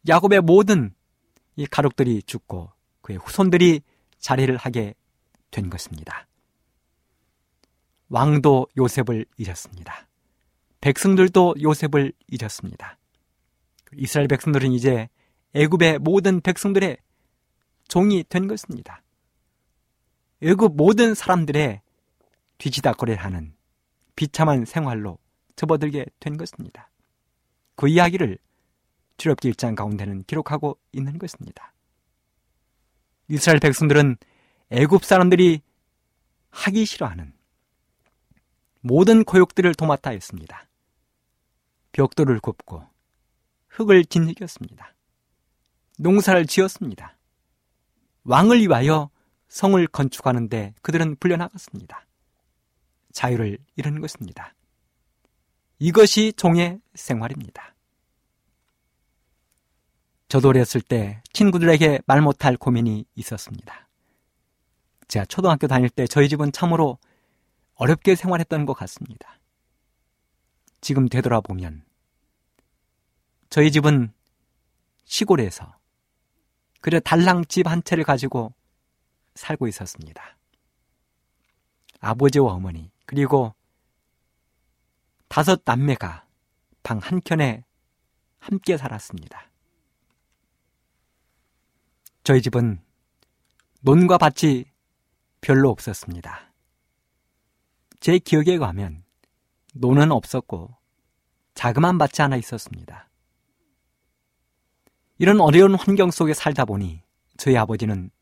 야곱의 0.07 0.42
모든 0.42 0.94
이 1.57 1.66
가족들이 1.66 2.23
죽고 2.23 2.70
그의 3.01 3.18
후손들이 3.18 3.81
자리를 4.18 4.55
하게 4.59 4.94
된 5.51 5.70
것입니다. 5.70 6.27
왕도 8.11 8.66
요셉을 8.77 9.25
잊었습니다. 9.38 10.07
백성들도 10.83 11.55
요셉을 11.62 12.12
잊었습니다. 12.29 12.99
이스라엘 13.94 14.29
백성들은 14.29 14.73
이제 14.73 15.09
애굽의 15.55 16.01
모든 16.01 16.42
백성들의 16.42 16.99
종이 17.88 18.23
된 18.29 18.49
것입니다. 18.49 19.03
애굽 20.42 20.77
모든 20.77 21.14
사람들의 21.14 21.81
뒤지다거리를 22.61 23.23
하는 23.23 23.55
비참한 24.14 24.64
생활로 24.64 25.18
접어들게 25.57 26.07
된 26.20 26.37
것입니다. 26.37 26.90
그 27.75 27.88
이야기를 27.88 28.38
출애굽기 29.16 29.53
1장 29.53 29.75
가운데는 29.75 30.25
기록하고 30.25 30.79
있는 30.92 31.18
것입니다. 31.18 31.73
이스라엘 33.29 33.61
백성들은 33.61 34.16
애굽 34.70 35.05
사람들이 35.05 35.62
하기 36.51 36.85
싫어하는 36.85 37.33
모든 38.81 39.25
고욕들을 39.25 39.75
도맡아 39.75 40.11
했습니다. 40.11 40.68
벽돌을 41.92 42.40
굽고 42.40 42.85
흙을 43.68 44.05
짓이겼습니다. 44.05 44.94
농사를 45.99 46.46
지었습니다. 46.46 47.16
왕을 48.25 48.61
위하여 48.61 49.11
성을 49.49 49.87
건축하는데 49.87 50.75
그들은 50.83 51.16
불려나갔습니다. 51.16 52.07
자유를 53.12 53.59
잃은 53.77 54.01
것입니다. 54.01 54.55
이것이 55.79 56.33
종의 56.37 56.81
생활입니다. 56.94 57.75
저도 60.29 60.49
어렸을 60.51 60.81
때 60.81 61.23
친구들에게 61.33 62.01
말 62.07 62.20
못할 62.20 62.57
고민이 62.57 63.05
있었습니다. 63.16 63.88
제가 65.09 65.25
초등학교 65.25 65.66
다닐 65.66 65.90
때 65.90 66.07
저희 66.07 66.29
집은 66.29 66.53
참으로 66.53 66.99
어렵게 67.75 68.14
생활했던 68.14 68.66
것 68.66 68.75
같습니다. 68.75 69.40
지금 70.81 71.09
되돌아보면 71.09 71.85
저희 73.49 73.73
집은 73.73 74.12
시골에서 75.05 75.77
그래 76.81 77.01
달랑 77.01 77.44
집 77.46 77.66
한 77.66 77.83
채를 77.83 78.05
가지고 78.05 78.55
살고 79.35 79.66
있었습니다. 79.66 80.37
아버지와 82.01 82.53
어머니 82.53 82.89
그리고 83.11 83.57
다섯 85.27 85.62
남매가 85.64 86.29
방 86.85 86.99
한켠에 86.99 87.64
함께 88.38 88.77
살았습니다. 88.77 89.51
저희 92.23 92.40
집은 92.40 92.81
논과 93.81 94.16
밭이 94.16 94.66
별로 95.40 95.70
없었습니다. 95.70 96.53
제 97.99 98.20
기억에 98.20 98.59
가면 98.59 99.03
노는 99.75 100.12
없었고 100.12 100.77
자그만 101.55 101.99
밭이 101.99 102.12
하나 102.18 102.37
있었습니다. 102.37 103.11
이런 105.18 105.40
어려운 105.40 105.75
환경 105.75 106.12
속에 106.12 106.33
살다 106.33 106.64
보니 106.64 107.03
저희 107.38 107.57
아버지는 107.57 108.12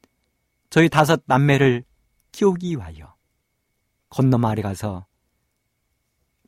저희 0.70 0.88
다섯 0.88 1.20
남매를 1.26 1.84
키우기 2.32 2.70
위하여 2.70 3.17
건너 4.08 4.38
마을에 4.38 4.62
가서 4.62 5.06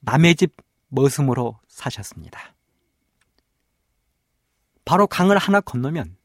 남의 0.02 0.36
집 0.36 0.56
머슴으로 0.88 1.58
사셨습니다. 1.68 2.54
바로 4.84 5.06
강을 5.06 5.38
하나 5.38 5.60
건너면 5.60 6.16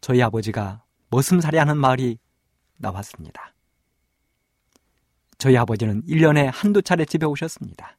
저희 0.00 0.22
아버지가 0.22 0.84
머슴살이 1.10 1.58
하는 1.58 1.76
마을이 1.76 2.18
나왔습니다. 2.76 3.54
저희 5.36 5.56
아버지는 5.56 6.02
1년에 6.04 6.50
한두 6.52 6.82
차례 6.82 7.04
집에 7.04 7.26
오셨습니다. 7.26 7.96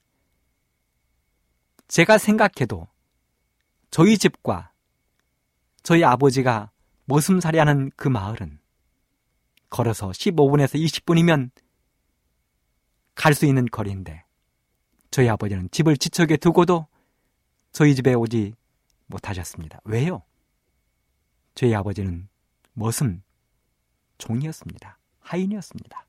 제가 1.88 2.18
생각해도 2.18 2.88
저희 3.90 4.18
집과 4.18 4.72
저희 5.84 6.04
아버지가 6.04 6.72
머슴살이 7.06 7.58
하는 7.58 7.92
그 7.96 8.08
마을은 8.08 8.60
걸어서 9.70 10.10
15분에서 10.10 10.76
20분이면 10.76 11.52
갈 13.16 13.34
수 13.34 13.46
있는 13.46 13.66
거리인데 13.66 14.24
저희 15.12 15.30
아버지는 15.30 15.70
집을 15.72 15.98
지척에 15.98 16.38
두고도 16.38 16.88
저희 17.72 17.96
집에 17.96 18.14
오지 18.14 18.54
못하셨습니다. 19.08 19.82
왜요? 19.84 20.24
저희 21.54 21.76
아버지는 21.76 22.30
머슴 22.74 23.22
종이었습니다. 24.18 24.98
하인이었습니다. 25.20 26.06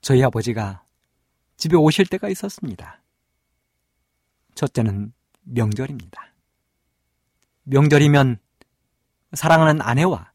저희 0.00 0.22
아버지가 0.24 0.84
집에 1.56 1.76
오실 1.76 2.06
때가 2.06 2.28
있었습니다. 2.28 3.00
첫째는 4.54 5.12
명절입니다. 5.42 6.32
명절이면 7.64 8.38
사랑하는 9.34 9.80
아내와 9.80 10.32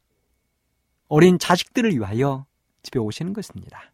어린 1.08 1.38
자식들을 1.38 1.92
위하여 1.92 2.46
집에 2.82 2.98
오시는 2.98 3.32
것입니다. 3.32 3.92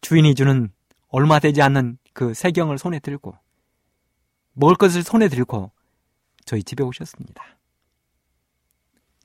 주인이 0.00 0.34
주는 0.34 0.72
얼마 1.08 1.38
되지 1.38 1.62
않는 1.62 1.98
그 2.12 2.34
세경을 2.34 2.78
손에 2.78 2.98
들고 3.00 3.36
먹을 4.52 4.74
것을 4.76 5.02
손에 5.02 5.28
들고 5.28 5.72
저희 6.44 6.62
집에 6.62 6.82
오셨습니다. 6.82 7.58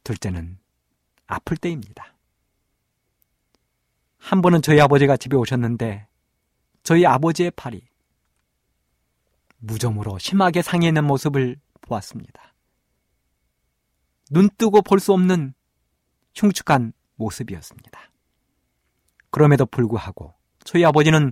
둘째는 0.04 0.60
아플 1.28 1.58
때입니다. 1.58 2.16
한 4.18 4.42
번은 4.42 4.62
저희 4.62 4.80
아버지가 4.80 5.18
집에 5.18 5.36
오셨는데 5.36 6.08
저희 6.84 7.06
아버지의 7.06 7.52
팔이 7.52 7.82
무좀으로 9.58 10.20
심하게 10.20 10.62
상해 10.62 10.88
있는 10.88 11.06
모습을 11.06 11.58
보았습니다. 11.82 12.54
눈 14.32 14.50
뜨고 14.58 14.82
볼 14.82 15.00
수 15.00 15.14
없는 15.14 15.54
흉측한 16.36 16.94
모습이었습니다. 17.16 18.12
그럼에도 19.30 19.66
불구하고 19.66 20.34
저희 20.66 20.84
아버지는 20.84 21.32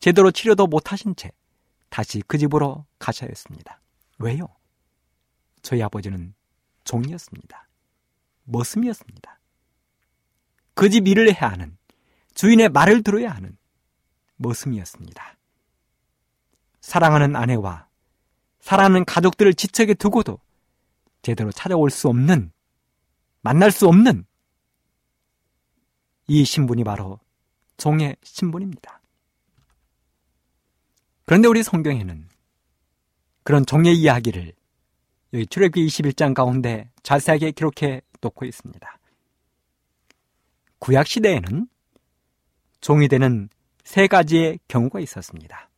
제대로 0.00 0.30
치료도 0.30 0.66
못하신 0.66 1.16
채 1.16 1.32
다시 1.88 2.22
그 2.26 2.36
집으로 2.36 2.84
가셔야 2.98 3.28
했습니다. 3.28 3.80
왜요? 4.18 4.48
저희 5.62 5.82
아버지는 5.82 6.34
종이었습니다. 6.84 7.68
머슴이었습니다. 8.44 9.38
그 10.74 10.90
집 10.90 11.06
일을 11.06 11.32
해야 11.34 11.50
하는 11.50 11.76
주인의 12.34 12.70
말을 12.70 13.02
들어야 13.02 13.30
하는 13.30 13.56
머슴이었습니다. 14.36 15.36
사랑하는 16.80 17.36
아내와 17.36 17.86
사랑하는 18.60 19.04
가족들을 19.04 19.54
지척에 19.54 19.94
두고도 19.94 20.38
제대로 21.20 21.52
찾아올 21.52 21.90
수 21.90 22.08
없는, 22.08 22.52
만날 23.42 23.70
수 23.70 23.86
없는 23.86 24.24
이 26.26 26.44
신분이 26.44 26.82
바로 26.82 27.20
종의 27.76 28.16
신분입니다. 28.22 29.00
그런데 31.24 31.48
우리 31.48 31.62
성경에는 31.62 32.28
그런 33.44 33.66
종의 33.66 33.96
이야기를 33.96 34.52
여기 35.32 35.46
출애굽기 35.46 35.86
21장 35.86 36.34
가운데 36.34 36.90
자세하게 37.02 37.52
기록해 37.52 38.02
놓고 38.20 38.44
있습니다. 38.44 38.98
구약 40.78 41.06
시대에는 41.06 41.68
종이 42.80 43.08
되는 43.08 43.48
세 43.84 44.06
가지의 44.06 44.58
경우가 44.68 45.00
있었습니다. 45.00 45.70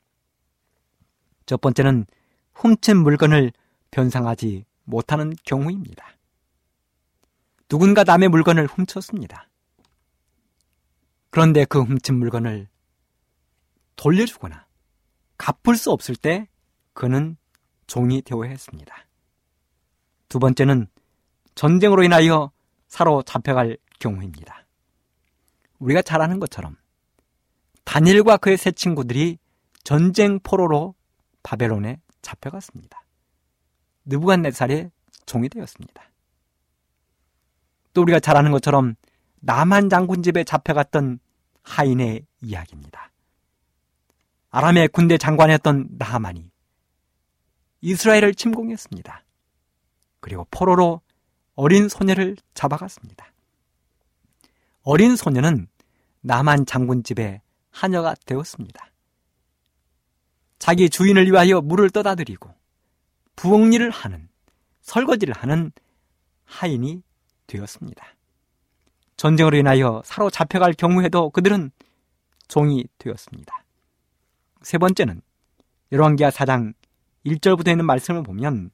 첫 1.46 1.60
번째는 1.60 2.06
훔친 2.54 2.96
물건을 2.96 3.52
변상하지 3.90 4.64
못하는 4.84 5.32
경우입니다. 5.44 6.16
누군가 7.68 8.04
남의 8.04 8.28
물건을 8.28 8.66
훔쳤습니다. 8.66 9.48
그런데 11.34 11.64
그 11.64 11.82
훔친 11.82 12.14
물건을 12.20 12.68
돌려주거나 13.96 14.68
갚을 15.36 15.76
수 15.76 15.90
없을 15.90 16.14
때 16.14 16.46
그는 16.92 17.36
종이 17.88 18.22
되어야 18.22 18.50
했습니다. 18.50 18.94
두 20.28 20.38
번째는 20.38 20.86
전쟁으로 21.56 22.04
인하여 22.04 22.52
사로잡혀갈 22.86 23.78
경우입니다. 23.98 24.64
우리가 25.80 26.02
잘 26.02 26.22
아는 26.22 26.38
것처럼 26.38 26.76
다니엘과 27.82 28.36
그의 28.36 28.56
세 28.56 28.70
친구들이 28.70 29.38
전쟁 29.82 30.38
포로로 30.38 30.94
바벨론에 31.42 32.00
잡혀갔습니다. 32.22 33.02
느부갓네살의 34.04 34.92
종이 35.26 35.48
되었습니다. 35.48 36.00
또 37.92 38.02
우리가 38.02 38.20
잘 38.20 38.36
아는 38.36 38.52
것처럼 38.52 38.94
남한 39.40 39.90
장군 39.90 40.22
집에 40.22 40.44
잡혀갔던 40.44 41.18
하인의 41.64 42.24
이야기입니다. 42.40 43.10
아람의 44.50 44.88
군대 44.88 45.18
장관이었던 45.18 45.88
나하만이 45.98 46.50
이스라엘을 47.80 48.34
침공했습니다. 48.34 49.24
그리고 50.20 50.46
포로로 50.50 51.00
어린 51.54 51.88
소녀를 51.88 52.36
잡아갔습니다. 52.54 53.32
어린 54.82 55.16
소녀는 55.16 55.66
남한 56.20 56.66
장군 56.66 57.02
집에 57.02 57.42
하녀가 57.70 58.14
되었습니다. 58.26 58.90
자기 60.58 60.88
주인을 60.88 61.26
위하여 61.30 61.60
물을 61.60 61.90
떠다드리고 61.90 62.54
부엌일을 63.36 63.90
하는 63.90 64.28
설거지를 64.80 65.34
하는 65.34 65.72
하인이 66.44 67.02
되었습니다. 67.46 68.13
전쟁으로 69.16 69.56
인하여 69.56 70.02
사로잡혀갈 70.04 70.74
경우에도 70.74 71.30
그들은 71.30 71.70
종이 72.48 72.84
되었습니다. 72.98 73.64
세 74.62 74.78
번째는 74.78 75.22
열왕기하 75.92 76.30
4장 76.30 76.74
1절부터 77.26 77.68
있는 77.68 77.86
말씀을 77.86 78.22
보면 78.22 78.70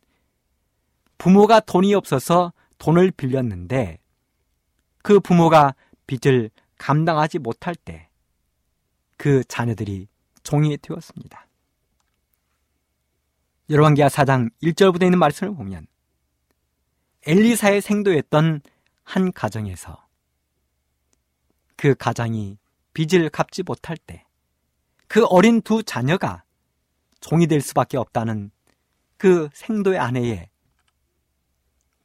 부모가 1.19 1.61
돈이 1.61 1.95
없어서 1.95 2.53
돈을 2.79 3.11
빌렸는데 3.13 3.99
그 5.03 5.21
부모가 5.21 5.75
빚을 6.07 6.51
감당하지 6.79 7.39
못할 7.39 7.75
때 7.75 8.11
그 9.21 9.45
자녀들이 9.45 10.09
종이 10.43 10.79
되었습니다. 10.79 11.47
열왕기하 13.69 14.09
4장 14.09 14.51
1절부터 14.63 15.03
있는 15.03 15.19
말씀을 15.19 15.55
보면 15.55 15.87
엘리사의 17.27 17.83
생도했던 17.83 18.63
한 19.05 19.33
가정에서 19.33 20.03
그 21.81 21.95
가장이 21.95 22.59
빚을 22.93 23.31
갚지 23.31 23.63
못할 23.63 23.97
때 23.97 24.25
그 25.11 25.25
어린 25.25 25.61
두 25.61 25.83
자녀가 25.83 26.45
종이 27.19 27.49
될 27.49 27.61
수밖에 27.61 27.97
없다는 27.97 28.53
그 29.17 29.49
생도의 29.53 29.99
아내의 29.99 30.49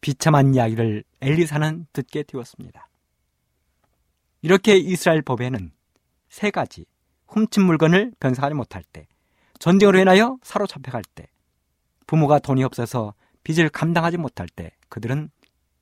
비참한 0.01 0.55
이야기를 0.55 1.03
엘리사는 1.21 1.85
듣게 1.93 2.23
되었습니다. 2.23 2.89
이렇게 4.41 4.75
이스라엘 4.75 5.21
법에는 5.21 5.71
세 6.29 6.49
가지 6.49 6.87
훔친 7.27 7.63
물건을 7.63 8.13
변상하지 8.19 8.55
못할 8.55 8.83
때, 8.91 9.05
전쟁으로 9.59 9.99
인하여 9.99 10.39
사로잡혀갈 10.41 11.03
때, 11.13 11.27
부모가 12.07 12.39
돈이 12.39 12.63
없어서 12.63 13.13
빚을 13.43 13.69
감당하지 13.69 14.17
못할 14.17 14.47
때 14.49 14.71
그들은 14.89 15.29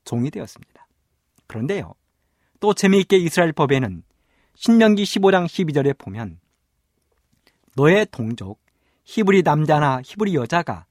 종이 0.03 0.29
되었습니다. 0.29 0.87
그런데요, 1.47 1.93
또 2.63 2.73
재미있게 2.73 3.17
이스라엘 3.17 3.51
법에는 3.51 4.03
신명기 4.55 5.03
15장 5.03 5.47
12절에 5.47 5.97
보면 5.97 6.39
너의 7.75 8.07
동족 8.09 8.61
히브리 9.03 9.41
남자나 9.41 9.99
히브리 10.01 10.33
여자가 10.33 10.85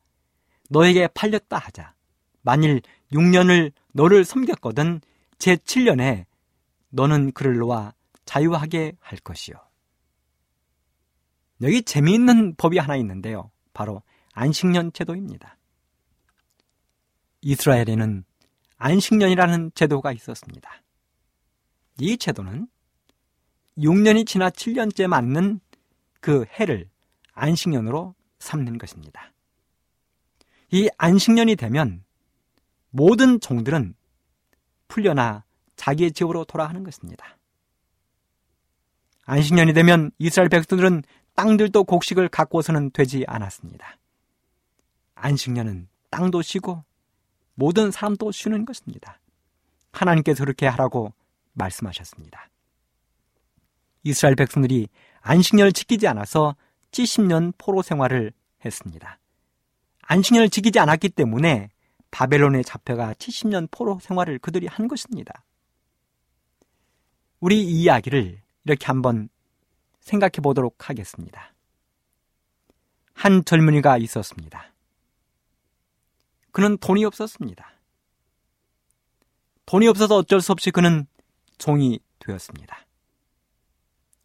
너에게 0.69 1.07
팔렸다 1.07 1.57
하자. 1.57 1.95
만일 2.43 2.83
6년을 3.11 3.73
너를 3.93 4.27
섬겼거든 4.27 5.01
제 5.39 5.57
7년에 5.57 6.27
너는 6.91 7.33
그를 7.33 7.57
놓아 7.57 7.95
자유하게 8.27 8.93
할 9.01 9.19
것이요. 9.21 9.57
여기 11.63 11.81
재미있는 11.81 12.55
법이 12.57 12.77
하나 12.77 12.97
있는데요. 12.97 13.51
바로 13.73 14.03
안식년 14.35 14.93
제도입니다. 14.93 15.57
이스라엘에는 17.41 18.27
안식년이라는 18.77 19.71
제도가 19.75 20.13
있었습니다. 20.13 20.82
이 21.99 22.17
제도는 22.17 22.69
6년이 23.79 24.27
지나 24.27 24.51
7년째 24.51 25.07
맞는 25.07 25.61
그 26.21 26.45
해를 26.47 26.89
안식년으로 27.35 28.15
삼는 28.39 28.79
것입니다. 28.79 29.33
이 30.71 30.89
안식년이 30.97 31.57
되면 31.57 32.05
모든 32.91 33.41
종들은 33.41 33.95
풀려나 34.89 35.45
자기의 35.77 36.13
집으로 36.13 36.45
돌아가는 36.45 36.83
것입니다. 36.85 37.39
안식년이 39.25 39.73
되면 39.73 40.11
이스라엘 40.19 40.49
백성들은 40.49 41.03
땅들도 41.35 41.85
곡식을 41.85 42.29
갖고서는 42.29 42.91
되지 42.91 43.25
않았습니다. 43.27 43.97
안식년은 45.15 45.89
땅도 46.11 46.43
쉬고 46.43 46.85
모든 47.55 47.91
사람도 47.91 48.33
쉬는 48.33 48.65
것입니다. 48.65 49.19
하나님께서 49.93 50.45
그렇게 50.45 50.67
하라고 50.67 51.13
말씀하셨습니다. 51.53 52.49
이스라엘 54.05 54.35
백성들이 54.37 54.89
안식년을 55.21 55.73
지키지 55.73 56.07
않아서 56.09 56.57
70년 56.91 57.53
포로 57.57 57.83
생활을 57.83 58.33
했습니다. 58.65 59.19
안식년을 60.03 60.51
지키지 60.51 60.79
않았기 60.79 61.11
때문에 61.11 61.71
바벨론에 62.11 62.63
잡혀가 62.63 63.15
70년 63.15 63.69
포로 63.71 63.99
생활을 64.01 64.39
그들이 64.39 64.67
한 64.67 64.89
것입니다. 64.89 65.45
우리 67.41 67.63
이 67.63 67.83
이야기를 67.83 68.41
이렇게 68.65 68.87
한번 68.87 69.29
생각해 70.01 70.41
보도록 70.43 70.89
하겠습니다. 70.89 71.55
한 73.15 73.45
젊은이가 73.45 73.99
있었습니다. 73.99 74.73
그는 76.51 76.77
돈이 76.79 77.05
없었습니다. 77.05 77.73
돈이 79.65 79.89
없어서 79.89 80.17
어쩔 80.17 80.41
수 80.41 80.53
없이 80.53 80.71
그는 80.71 81.07
종이 81.63 82.01
되었습니다. 82.19 82.87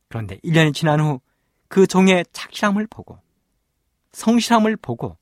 그런데 0.07 0.37
1년이 0.39 0.73
지난 0.73 0.99
후 0.99 1.19
그 1.67 1.85
종의 1.85 2.25
착실함을 2.31 2.87
보고 2.87 3.19
성실함을 4.13 4.77
보고 4.77 5.17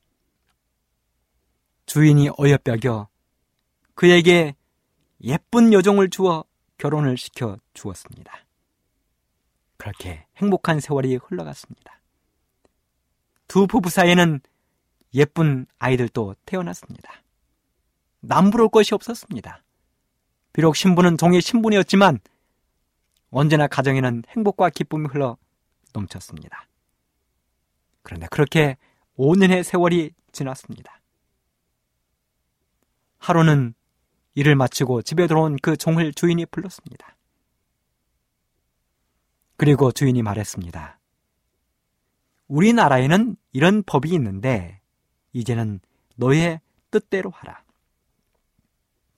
주인이 1.85 2.29
어여뼈겨 2.37 3.07
그에게 3.95 4.55
예쁜 5.23 5.73
여종을 5.73 6.09
주어 6.09 6.43
결혼을 6.77 7.17
시켜 7.17 7.57
주었습니다. 7.73 8.45
그렇게 9.77 10.25
행복한 10.37 10.79
세월이 10.79 11.15
흘러갔습니다. 11.15 12.01
두 13.47 13.67
부부 13.67 13.89
사이에는 13.89 14.39
예쁜 15.13 15.65
아이들도 15.79 16.35
태어났습니다. 16.45 17.23
남부러울 18.21 18.69
것이 18.69 18.93
없었습니다. 18.93 19.63
비록 20.55 20.77
신부는 20.77 21.17
종의 21.17 21.41
신분이었지만 21.41 22.17
언제나 23.29 23.67
가정에는 23.67 24.23
행복과 24.29 24.69
기쁨이 24.69 25.05
흘러 25.07 25.35
넘쳤습니다. 25.91 26.69
그런데 28.03 28.27
그렇게 28.31 28.77
5년의 29.17 29.63
세월이 29.63 30.13
지났습니다. 30.31 31.01
하루는 33.17 33.73
일을 34.35 34.55
마치고 34.55 35.01
집에 35.01 35.27
들어온 35.27 35.57
그 35.61 35.75
종을 35.75 36.13
주인이 36.13 36.45
불렀습니다. 36.45 37.17
그리고 39.57 39.91
주인이 39.91 40.21
말했습니다. 40.21 40.99
우리나라에는 42.47 43.35
이런 43.51 43.83
법이 43.83 44.09
있는데 44.13 44.79
이제는 45.33 45.81
너의 46.15 46.61
뜻대로 46.91 47.29
하라. 47.29 47.61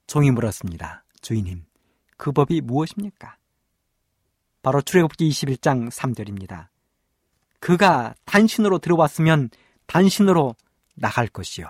종이 0.08 0.32
물었습니다. 0.32 1.04
주인님, 1.20 1.64
그 2.16 2.32
법이 2.32 2.60
무엇입니까? 2.60 3.36
바로 4.62 4.80
출애굽기 4.82 5.28
21장 5.30 5.90
3절입니다. 5.90 6.68
그가 7.60 8.14
단신으로 8.24 8.78
들어왔으면 8.78 9.50
단신으로 9.86 10.54
나갈 10.94 11.28
것이요. 11.28 11.66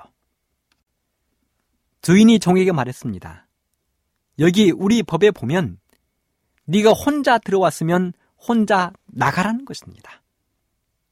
주인이 2.02 2.38
종에게 2.38 2.72
말했습니다. 2.72 3.46
여기 4.38 4.70
우리 4.70 5.02
법에 5.02 5.30
보면 5.30 5.78
네가 6.64 6.90
혼자 6.92 7.38
들어왔으면 7.38 8.12
혼자 8.36 8.92
나가라는 9.06 9.64
것입니다. 9.64 10.22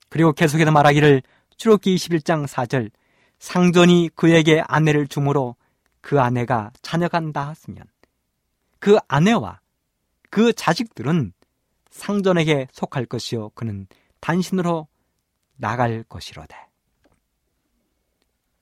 그리고 0.08 0.32
계속해서 0.32 0.70
말하기를 0.70 1.22
출애굽기 1.56 1.94
21장 1.96 2.46
4절 2.46 2.90
상전이 3.38 4.10
그에게 4.14 4.62
아내를 4.66 5.08
주므로 5.08 5.56
그 6.00 6.20
아내가 6.20 6.70
자녀가 6.82 7.20
낳았으면 7.20 7.84
그 8.86 8.98
아내와 9.08 9.58
그 10.30 10.52
자식들은 10.52 11.32
상전에게 11.90 12.68
속할 12.70 13.06
것이요 13.06 13.50
그는 13.50 13.88
단신으로 14.20 14.86
나갈 15.56 16.04
것이로되 16.04 16.54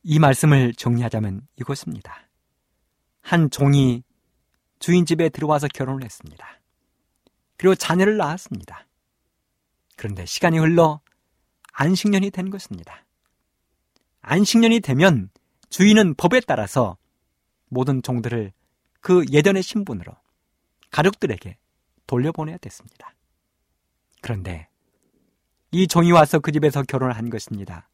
이 0.03 0.19
말씀을 0.19 0.73
정리하자면 0.73 1.47
이것입니다. 1.61 2.27
한 3.21 3.51
종이 3.51 4.03
주인 4.79 5.05
집에 5.05 5.29
들어와서 5.29 5.69
결혼을 5.69 6.03
했습니다. 6.03 6.59
그리고 7.59 7.75
자녀를 7.75 8.17
낳았습니다. 8.17 8.87
그런데 9.95 10.25
시간이 10.25 10.59
흘러 10.59 11.03
안식년이 11.75 12.31
된 12.31 12.49
것입니다. 12.49 13.05
안식년이 14.23 14.81
되면 14.81 15.29
주인은 15.69 16.15
법에 16.15 16.41
따라서 16.41 16.97
모든 17.69 18.01
종들을 18.01 18.55
그 19.05 19.23
예전의 19.31 19.63
신분으로 19.63 20.17
가족들에게 20.91 21.59
돌려보내야 22.07 22.57
됐습니다. 22.57 23.15
그런데 24.23 24.67
이 25.73 25.87
종이 25.87 26.11
와서 26.11 26.39
그 26.39 26.53
집에서 26.53 26.83
결혼을 26.83 27.15
한 27.15 27.29
것입니다. 27.29 27.91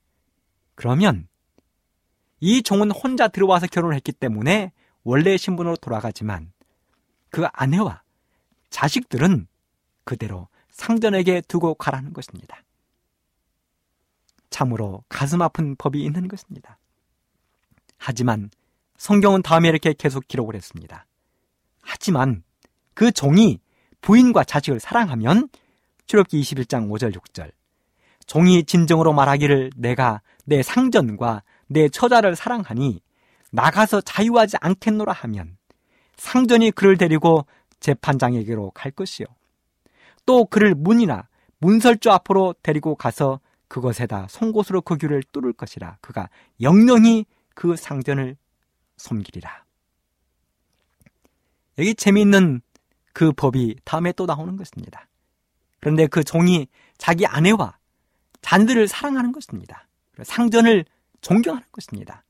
그러면 0.77 1.27
이 2.39 2.63
종은 2.63 2.93
혼자 2.93 3.27
들어와서 3.27 3.67
결혼을 3.67 3.97
했기 3.97 4.13
때문에 4.13 4.71
원래의 5.03 5.37
신분으로 5.37 5.79
돌아가지만 5.79 6.53
그 7.31 7.45
아내와 7.55 8.05
자식들은 8.69 9.49
그대로 10.05 10.47
상전에게 10.69 11.41
두고 11.41 11.75
가라는 11.75 12.13
것입니다. 12.13 12.63
참으로 14.51 15.03
가슴 15.09 15.43
아픈 15.43 15.75
법이 15.75 16.05
있는 16.05 16.29
것입니다. 16.29 16.79
하지만 17.99 18.51
성경은 19.01 19.41
다음에 19.41 19.71
이렇게 19.71 19.95
계속 19.95 20.29
기록을 20.29 20.55
했습니다. 20.55 21.07
하지만 21.81 22.43
그 22.93 23.11
종이 23.11 23.59
부인과 24.03 24.45
자식을 24.45 24.79
사랑하면 24.79 25.49
출애굽기 26.05 26.39
21장 26.43 26.91
5절 26.91 27.17
6절 27.17 27.51
종이 28.27 28.63
진정으로 28.63 29.15
말하기를 29.15 29.71
내가 29.77 30.21
내 30.45 30.63
상전과 30.63 31.43
내 31.67 31.89
처자를 31.89 32.37
사랑하니 32.37 33.01
나가서 33.53 34.03
자유하지 34.03 34.59
않겠노라 34.61 35.15
하면 35.15 35.57
상전이 36.19 36.73
그를 36.73 36.99
데리고 36.99 37.47
재판장에게로 37.81 38.73
갈 38.73 38.93
것이요. 38.93 39.27
또 40.27 40.45
그를 40.45 40.75
문이나 40.75 41.27
문설주 41.57 42.11
앞으로 42.11 42.55
데리고 42.63 42.97
가서 42.97 43.41
그것에다 43.67 44.27
송곳으로 44.29 44.83
그 44.83 44.99
귀를 44.99 45.23
뚫을 45.33 45.55
것이라. 45.55 45.97
그가 46.03 46.29
영영히 46.61 47.25
그 47.55 47.77
상전을 47.77 48.37
섬기리라. 49.01 49.65
여기 51.79 51.95
재미있는 51.95 52.61
그 53.13 53.33
법이 53.33 53.77
다음에 53.85 54.13
또 54.13 54.27
나오는 54.27 54.57
것입니다. 54.57 55.09
그런데 55.81 56.07
그 56.07 56.23
종이 56.23 56.69
자기 56.99 57.27
아내와 57.27 57.79
잔들을 58.43 58.87
사랑하는 58.89 59.33
것입니다. 59.33 59.89
상전을 60.23 60.85
존경하는 61.21 61.67
것입니다. 61.73 62.25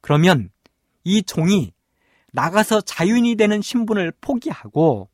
그러면 0.00 0.50
이 1.04 1.22
종이 1.22 1.72
나가서 2.32 2.82
자유인이 2.82 3.36
되는 3.36 3.62
신분을 3.62 4.12
포기하고 4.20 5.08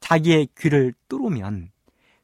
자기의 0.00 0.48
귀를 0.58 0.94
뚫으면 1.08 1.70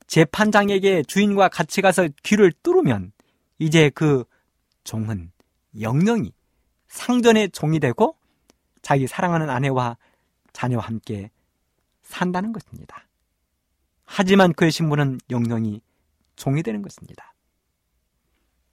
재판장에게 0.06 1.02
주인과 1.04 1.48
같이 1.48 1.80
가서 1.80 2.08
귀를 2.22 2.52
뚫으면 2.62 3.12
이제 3.58 3.90
그 3.90 4.24
종은 4.84 5.30
영영이 5.80 6.32
상전의 6.88 7.50
종이 7.50 7.78
되고 7.80 8.16
자기 8.82 9.06
사랑하는 9.06 9.50
아내와 9.50 9.96
자녀와 10.52 10.84
함께 10.84 11.30
산다는 12.02 12.52
것입니다. 12.52 13.06
하지만 14.04 14.52
그의 14.52 14.70
신분은 14.70 15.20
영영이 15.30 15.80
종이 16.36 16.62
되는 16.62 16.82
것입니다. 16.82 17.34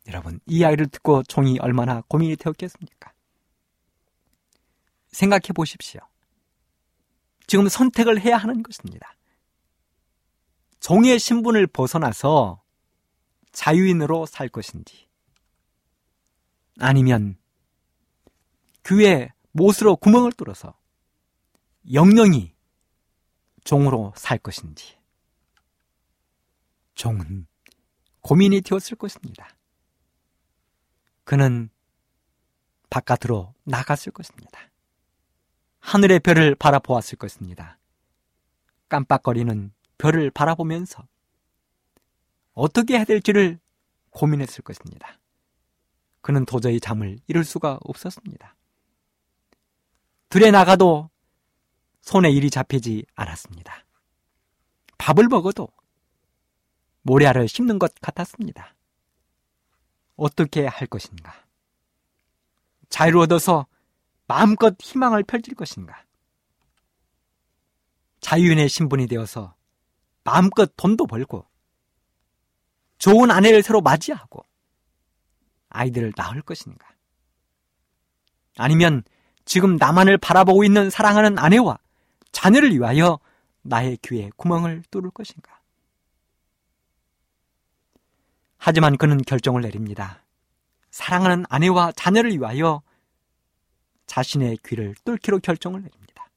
여러분, 0.07 0.39
이 0.45 0.63
아이를 0.63 0.87
듣고 0.87 1.23
종이 1.23 1.59
얼마나 1.59 2.01
고민이 2.07 2.35
되었겠습니까? 2.35 3.11
생각해 5.09 5.47
보십시오. 5.55 6.01
지금 7.47 7.67
선택을 7.67 8.21
해야 8.21 8.37
하는 8.37 8.63
것입니다. 8.63 9.15
종의 10.79 11.19
신분을 11.19 11.67
벗어나서 11.67 12.61
자유인으로 13.51 14.25
살 14.25 14.47
것인지, 14.47 15.07
아니면 16.79 17.37
귀에 18.87 19.33
못으로 19.51 19.95
구멍을 19.95 20.31
뚫어서 20.33 20.77
영영이 21.91 22.53
종으로 23.63 24.13
살 24.15 24.37
것인지, 24.37 24.97
종은 26.93 27.47
고민이 28.21 28.61
되었을 28.61 28.97
것입니다. 28.97 29.49
그는 31.23 31.69
바깥으로 32.89 33.53
나갔을 33.63 34.11
것입니다. 34.11 34.59
하늘의 35.79 36.19
별을 36.19 36.55
바라보았을 36.55 37.17
것입니다. 37.17 37.79
깜빡거리는 38.89 39.73
별을 39.97 40.29
바라보면서 40.31 41.07
어떻게 42.53 42.95
해야 42.95 43.03
될지를 43.03 43.59
고민했을 44.11 44.63
것입니다. 44.63 45.19
그는 46.21 46.45
도저히 46.45 46.79
잠을 46.79 47.19
이룰 47.27 47.43
수가 47.43 47.79
없었습니다. 47.83 48.55
들에 50.35 50.51
나가도 50.51 51.09
손에 52.01 52.29
일이 52.29 52.49
잡히지 52.49 53.05
않았습니다. 53.15 53.85
밥을 54.97 55.29
먹어도 55.29 55.69
모래알을 57.03 57.47
씹는 57.47 57.79
것 57.79 57.95
같았습니다. 58.01 58.75
어떻게 60.17 60.67
할 60.67 60.89
것인가? 60.89 61.33
자유를 62.89 63.21
얻어서 63.21 63.65
마음껏 64.27 64.75
희망을 64.77 65.23
펼칠 65.23 65.55
것인가? 65.55 66.03
자유인의 68.19 68.67
신분이 68.67 69.07
되어서 69.07 69.55
마음껏 70.25 70.69
돈도 70.75 71.07
벌고 71.07 71.45
좋은 72.97 73.31
아내를 73.31 73.63
새로 73.63 73.79
맞이하고 73.79 74.43
아이들을 75.69 76.11
낳을 76.17 76.41
것인가? 76.41 76.93
아니면 78.57 79.05
지금 79.45 79.77
나만을 79.77 80.17
바라보고 80.17 80.63
있는 80.63 80.89
사랑하는 80.89 81.37
아내와 81.37 81.77
자녀를 82.31 82.73
위하여 82.73 83.19
나의 83.61 83.97
귀에 84.01 84.29
구멍을 84.35 84.83
뚫을 84.91 85.11
것인가? 85.11 85.59
하지만 88.57 88.97
그는 88.97 89.17
결정을 89.21 89.61
내립니다. 89.61 90.23
사랑하는 90.91 91.45
아내와 91.49 91.91
자녀를 91.91 92.31
위하여 92.31 92.81
자신의 94.07 94.57
귀를 94.65 94.95
뚫기로 95.03 95.39
결정을 95.39 95.81
내립니다. 95.81 96.29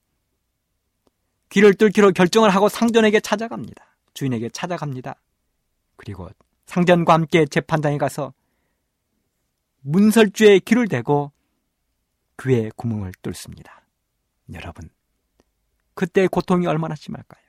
귀를 1.51 1.75
뚫기로 1.75 2.13
결정을 2.13 2.51
하고 2.51 2.69
상전에게 2.69 3.21
찾아갑니다. 3.21 3.85
주인에게 4.13 4.51
찾아갑니다. 4.51 5.15
그리고 5.97 6.29
상전과 6.67 7.15
함께 7.15 7.47
재판장에 7.47 7.97
가서 7.99 8.35
문설주에 9.81 10.59
귀를 10.61 10.89
대고 10.89 11.33
귀에 12.43 12.71
구멍을 12.77 13.13
뚫습니다. 13.23 13.83
여러분, 14.53 14.89
그때 15.95 16.27
고통이 16.27 16.67
얼마나 16.67 16.95
심할까요? 16.95 17.43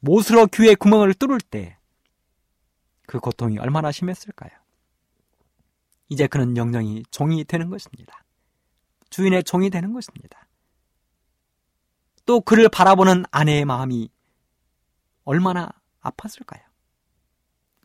못으로 0.00 0.46
귀에 0.46 0.74
구멍을 0.74 1.14
뚫을 1.14 1.40
때 1.40 1.82
그 3.06 3.20
고통이 3.20 3.58
얼마나 3.58 3.92
심했을까요? 3.92 4.50
이제 6.08 6.26
그는 6.26 6.56
영영이 6.56 7.04
종이 7.10 7.44
되는 7.44 7.68
것입니다. 7.68 8.24
주인의 9.10 9.44
종이 9.44 9.70
되는 9.70 9.92
것입니다. 9.92 10.48
또 12.24 12.40
그를 12.40 12.68
바라보는 12.68 13.24
아내의 13.30 13.64
마음이 13.64 14.10
얼마나 15.24 15.70
아팠을까요? 16.00 16.62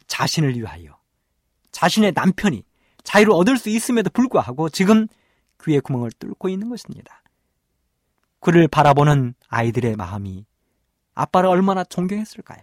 자신을 0.07 0.55
위하여 0.55 0.97
자신의 1.71 2.13
남편이 2.13 2.63
자유를 3.07 3.31
얻을 3.31 3.57
수 3.57 3.69
있음에도 3.69 4.09
불구하고 4.09 4.67
지금 4.67 5.07
귀의 5.63 5.79
구멍을 5.79 6.11
뚫고 6.19 6.49
있는 6.49 6.67
것입니다. 6.67 7.23
그를 8.41 8.67
바라보는 8.67 9.33
아이들의 9.47 9.95
마음이 9.95 10.45
아빠를 11.13 11.47
얼마나 11.47 11.85
존경했을까요? 11.85 12.59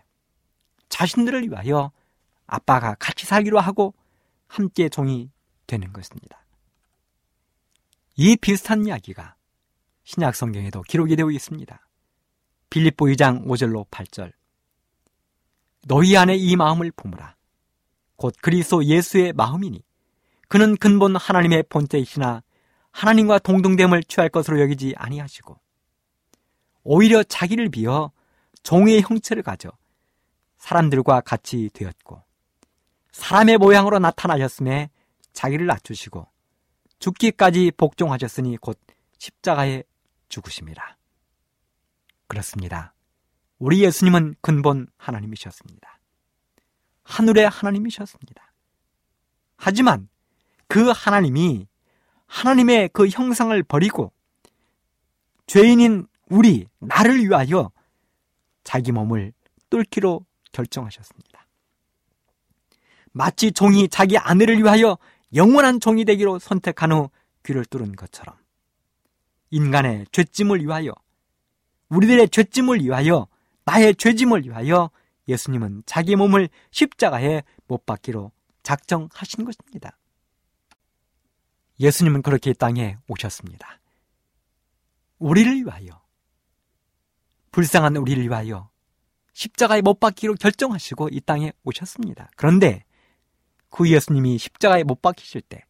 자신들을 0.91 1.49
위하여 1.49 1.93
아빠가 2.47 2.95
같이 2.99 3.25
살기로 3.25 3.59
하고 3.59 3.95
함께 4.47 4.91
종이 4.91 5.31
되는 5.67 5.91
것입니다. 5.95 6.45
이 8.17 8.37
비슷한 8.37 8.87
이야기가 8.87 9.37
신약 10.05 10.37
성경에도 10.37 10.83
기록이 10.83 11.17
되어 11.17 11.31
있습니다. 11.31 11.89
빌립보 12.69 13.07
2장 13.07 13.47
5절로 13.47 13.89
8절. 13.89 14.33
너희 15.87 16.19
안에 16.19 16.37
이 16.37 16.55
마음을 16.55 16.91
품으라. 16.91 17.35
곧 18.17 18.35
그리스도 18.43 18.85
예수의 18.85 19.33
마음이니 19.33 19.83
그는 20.49 20.77
근본 20.77 21.17
하나님의 21.17 21.65
본체이시나 21.69 22.43
하나님과 22.91 23.41
동등됨을 23.41 24.05
취할 24.05 24.29
것으로 24.29 24.61
여기지 24.61 24.95
아니하시고 24.97 25.59
오히려 26.85 27.23
자기를 27.23 27.71
비어 27.71 28.13
종의 28.63 29.03
형체를 29.03 29.43
가져 29.43 29.71
사람들과 30.59 31.21
같이 31.23 31.71
되었고 31.73 32.23
사람의 33.13 33.59
모양으로 33.59 33.99
나타나셨음에 33.99 34.91
자기를 35.33 35.67
낮추시고 35.67 36.27
죽기까지 36.99 37.73
복종하셨으니 37.77 38.57
곧 38.57 38.79
십자가에 39.19 39.83
죽으심이라. 40.29 40.97
그렇습니다. 42.27 42.95
우리 43.59 43.83
예수님은 43.83 44.37
근본 44.41 44.89
하나님이셨습니다. 44.97 46.01
하늘의 47.05 47.49
하나님이셨습니다. 47.49 48.53
하지만 49.57 50.09
그 50.75 50.91
하나님이 50.91 51.69
하나님의 52.27 52.91
그 52.93 53.07
형상을 53.07 53.63
버리고 53.63 54.11
죄인인 55.47 56.09
우리, 56.29 56.67
나를 56.81 57.21
위하여 57.21 57.71
자기 58.65 58.91
몸을 58.91 59.33
뚫기로 59.71 60.27
결정하셨습니다. 60.51 61.47
마치 63.13 63.53
종이 63.53 63.87
자기 63.87 64.19
아내를 64.19 64.59
위하여 64.59 64.99
영원한 65.33 65.79
종이 65.79 66.05
되기로 66.05 66.41
선택한 66.41 66.91
후 66.91 67.09
귀를 67.45 67.65
뚫은 67.67 67.95
것처럼 67.95 68.35
인간의 69.51 70.07
죄짐을 70.11 70.61
위하여 70.61 70.93
우리들의 71.89 72.31
죄짐을 72.31 72.81
위하여 72.81 73.29
나의 73.65 73.95
죄짐을 73.95 74.43
위하여 74.43 74.91
예수님은 75.29 75.85
자기 75.87 76.17
몸을 76.17 76.49
십자가에 76.73 77.45
못 77.69 77.87
박기로 77.87 78.33
작정하신 78.65 79.45
것입니다. 79.45 79.97
예수님은 81.81 82.23
그렇게 82.23 82.51
이 82.51 82.55
땅에 82.55 82.97
오셨습니다. 83.09 83.81
우리를 85.19 85.65
위하여 85.65 86.03
불쌍한 87.51 87.97
우리를 87.97 88.23
위하여 88.23 88.69
십자가에 89.33 89.81
못 89.81 90.01
박기로 90.01 90.35
결정하시고 90.35 91.09
이 91.11 91.21
땅에 91.21 91.53
오셨습니다. 91.65 92.31
그런데 92.37 92.85
그 93.71 93.89
예수님이 93.91 94.39
십자가에 94.39 94.85
못 94.85 95.03
박히실 95.03 95.41
때 95.43 95.65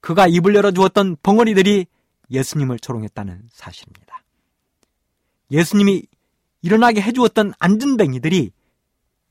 그가 0.00 0.26
입을 0.26 0.54
열어주었던 0.54 1.16
벙어리들이 1.22 1.86
예수님을 2.30 2.80
조롱했다는 2.80 3.48
사실입니다. 3.52 4.24
예수님이 5.50 6.04
일어나게 6.62 7.00
해주었던 7.02 7.52
안전뱅이들이 7.58 8.52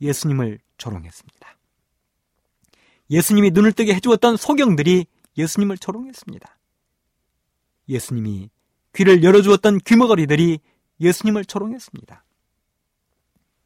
예수님을 0.02 0.60
조롱했습니다. 0.78 1.58
예수님이 3.10 3.52
눈을 3.52 3.74
뜨게 3.74 3.94
해주었던 3.96 4.38
소경들이 4.38 5.06
예수님을 5.38 5.78
조롱했습니다. 5.78 6.58
예수님이 7.90 8.50
귀를 8.94 9.24
열어주었던 9.24 9.80
귀머거리들이 9.80 10.60
예수님을 11.00 11.46
조롱했습니다. 11.46 12.26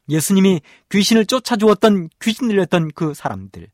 예수님이 0.08 0.60
귀신을 0.90 1.26
쫓아주었던 1.26 2.10
귀신 2.22 2.48
들렸던 2.48 2.92
그 2.92 3.12
사람들, 3.12 3.68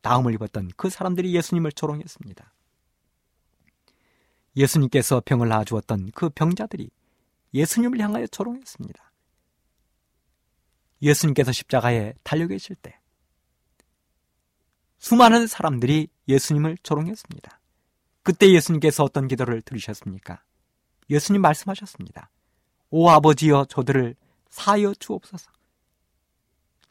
다음을 0.00 0.34
입었던 0.34 0.70
그 0.76 0.88
사람들이 0.88 1.34
예수님을 1.34 1.72
조롱했습니다. 1.72 2.52
예수님께서 4.56 5.22
병을 5.24 5.48
낳아주었던 5.48 6.12
그 6.14 6.28
병자들이 6.30 6.90
예수님을 7.54 8.00
향하여 8.00 8.26
조롱했습니다. 8.26 9.12
예수님께서 11.02 11.52
십자가에 11.52 12.14
달려 12.22 12.46
계실 12.46 12.76
때 12.76 12.98
수많은 15.02 15.48
사람들이 15.48 16.06
예수님을 16.28 16.78
조롱했습니다. 16.84 17.60
그때 18.22 18.48
예수님께서 18.52 19.02
어떤 19.02 19.26
기도를 19.26 19.60
들으셨습니까? 19.60 20.44
예수님 21.10 21.42
말씀하셨습니다. 21.42 22.30
오 22.90 23.10
아버지여 23.10 23.64
저들을 23.64 24.14
사여 24.50 24.94
주옵소서. 24.94 25.50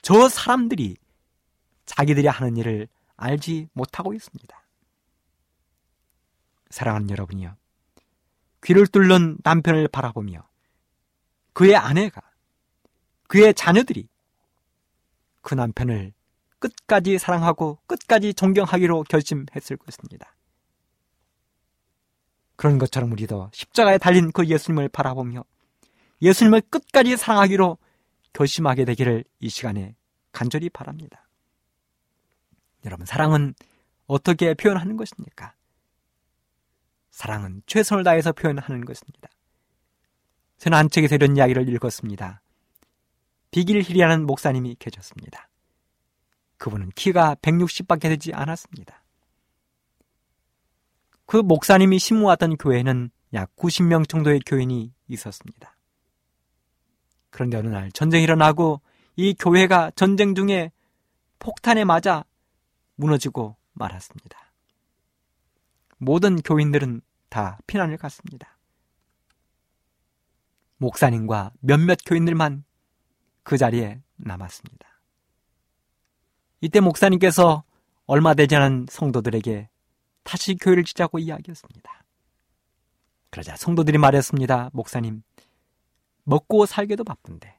저 0.02 0.28
사람들이 0.28 0.98
자기들이 1.86 2.28
하는 2.28 2.58
일을 2.58 2.90
알지 3.16 3.70
못하고 3.72 4.14
있습니다. 4.14 4.62
사랑하는 6.70 7.10
여러분이요. 7.12 7.56
귀를 8.66 8.88
뚫는 8.88 9.38
남편을 9.42 9.88
바라보며 9.88 10.46
그의 11.54 11.78
아내가 11.78 12.22
그의 13.30 13.54
자녀들이 13.54 14.10
그 15.42 15.54
남편을 15.54 16.12
끝까지 16.62 17.18
사랑하고 17.18 17.80
끝까지 17.88 18.34
존경하기로 18.34 19.04
결심했을 19.04 19.76
것입니다. 19.76 20.34
그런 22.56 22.78
것처럼 22.78 23.12
우리도 23.12 23.50
십자가에 23.52 23.98
달린 23.98 24.32
그 24.32 24.46
예수님을 24.46 24.88
바라보며 24.90 25.44
예수님을 26.22 26.62
끝까지 26.70 27.18
사랑하기로 27.18 27.78
결심하게 28.34 28.86
되기를 28.86 29.26
이 29.40 29.50
시간에 29.50 29.96
간절히 30.32 30.70
바랍니다. 30.70 31.28
여러분, 32.86 33.06
사랑은 33.06 33.54
어떻게 34.08 34.54
표현하는 34.54 34.96
것입니까? 34.96 35.56
사랑은 37.10 37.64
최선을 37.66 38.04
다해서 38.04 38.32
표현하는 38.32 38.86
것입니다. 38.86 39.30
저는 40.58 40.78
한 40.78 40.90
책에서 40.90 41.16
이런 41.16 41.36
이야기를 41.36 41.68
읽었습니다. 41.70 42.42
비길 43.50 43.82
힐이라는 43.82 44.26
목사님이 44.26 44.76
계셨습니다. 44.80 45.51
그분은 46.62 46.92
키가 46.94 47.36
160밖에 47.42 48.02
되지 48.02 48.34
않았습니다. 48.34 49.04
그 51.26 51.38
목사님이 51.38 51.98
심무하던 51.98 52.58
교회는 52.58 53.10
약 53.34 53.56
90명 53.56 54.08
정도의 54.08 54.42
교인이 54.46 54.94
있었습니다. 55.08 55.76
그런데 57.32 57.58
어느 57.58 57.68
날 57.68 57.92
전쟁이 57.92 58.24
일어나고 58.24 58.80
이 59.16 59.34
교회가 59.34 59.90
전쟁 59.96 60.36
중에 60.36 60.72
폭탄에 61.40 61.84
맞아 61.84 62.26
무너지고 62.94 63.58
말았습니다. 63.74 64.54
모든 65.98 66.36
교인들은 66.44 67.02
다 67.30 67.58
피난을 67.66 67.98
갔습니다. 67.98 68.60
목사님과 70.78 71.54
몇몇 71.60 71.98
교인들만 72.06 72.66
그 73.42 73.58
자리에 73.58 74.00
남았습니다. 74.18 74.91
이때 76.62 76.80
목사님께서 76.80 77.64
얼마 78.06 78.34
되지 78.34 78.56
않은 78.56 78.86
성도들에게 78.90 79.70
다시 80.24 80.56
교회를 80.56 80.84
지자고 80.84 81.18
이야기했습니다. 81.20 82.04
그러자 83.32 83.56
성도들이 83.56 83.98
말했습니다. 83.98 84.70
목사님, 84.74 85.24
먹고 86.24 86.66
살기도 86.66 87.04
바쁜데 87.04 87.58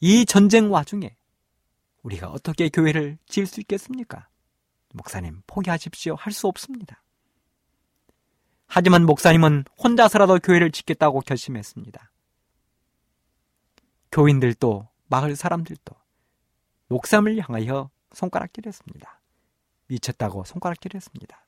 이 0.00 0.26
전쟁 0.26 0.70
와중에 0.70 1.16
우리가 2.02 2.28
어떻게 2.28 2.68
교회를 2.68 3.18
지을 3.26 3.46
수 3.46 3.60
있겠습니까? 3.60 4.28
목사님, 4.92 5.42
포기하십시오. 5.46 6.14
할 6.14 6.32
수 6.32 6.46
없습니다. 6.46 7.02
하지만 8.66 9.06
목사님은 9.06 9.64
혼자서라도 9.82 10.38
교회를 10.40 10.70
짓겠다고 10.70 11.20
결심했습니다. 11.20 12.12
교인들도 14.12 14.88
마을 15.06 15.36
사람들도 15.36 15.94
목사님을 16.88 17.40
향하여 17.40 17.90
손가락질했습니다. 18.12 19.20
미쳤다고 19.86 20.44
손가락질했습니다. 20.44 21.46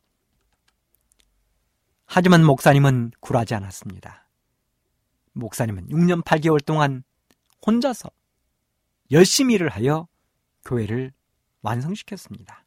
하지만 2.06 2.44
목사님은 2.44 3.12
굴하지 3.20 3.54
않았습니다. 3.54 4.26
목사님은 5.32 5.88
6년 5.88 6.24
8개월 6.24 6.64
동안 6.64 7.04
혼자서 7.64 8.10
열심히 9.12 9.54
일을 9.54 9.68
하여 9.68 10.08
교회를 10.64 11.12
완성시켰습니다. 11.62 12.64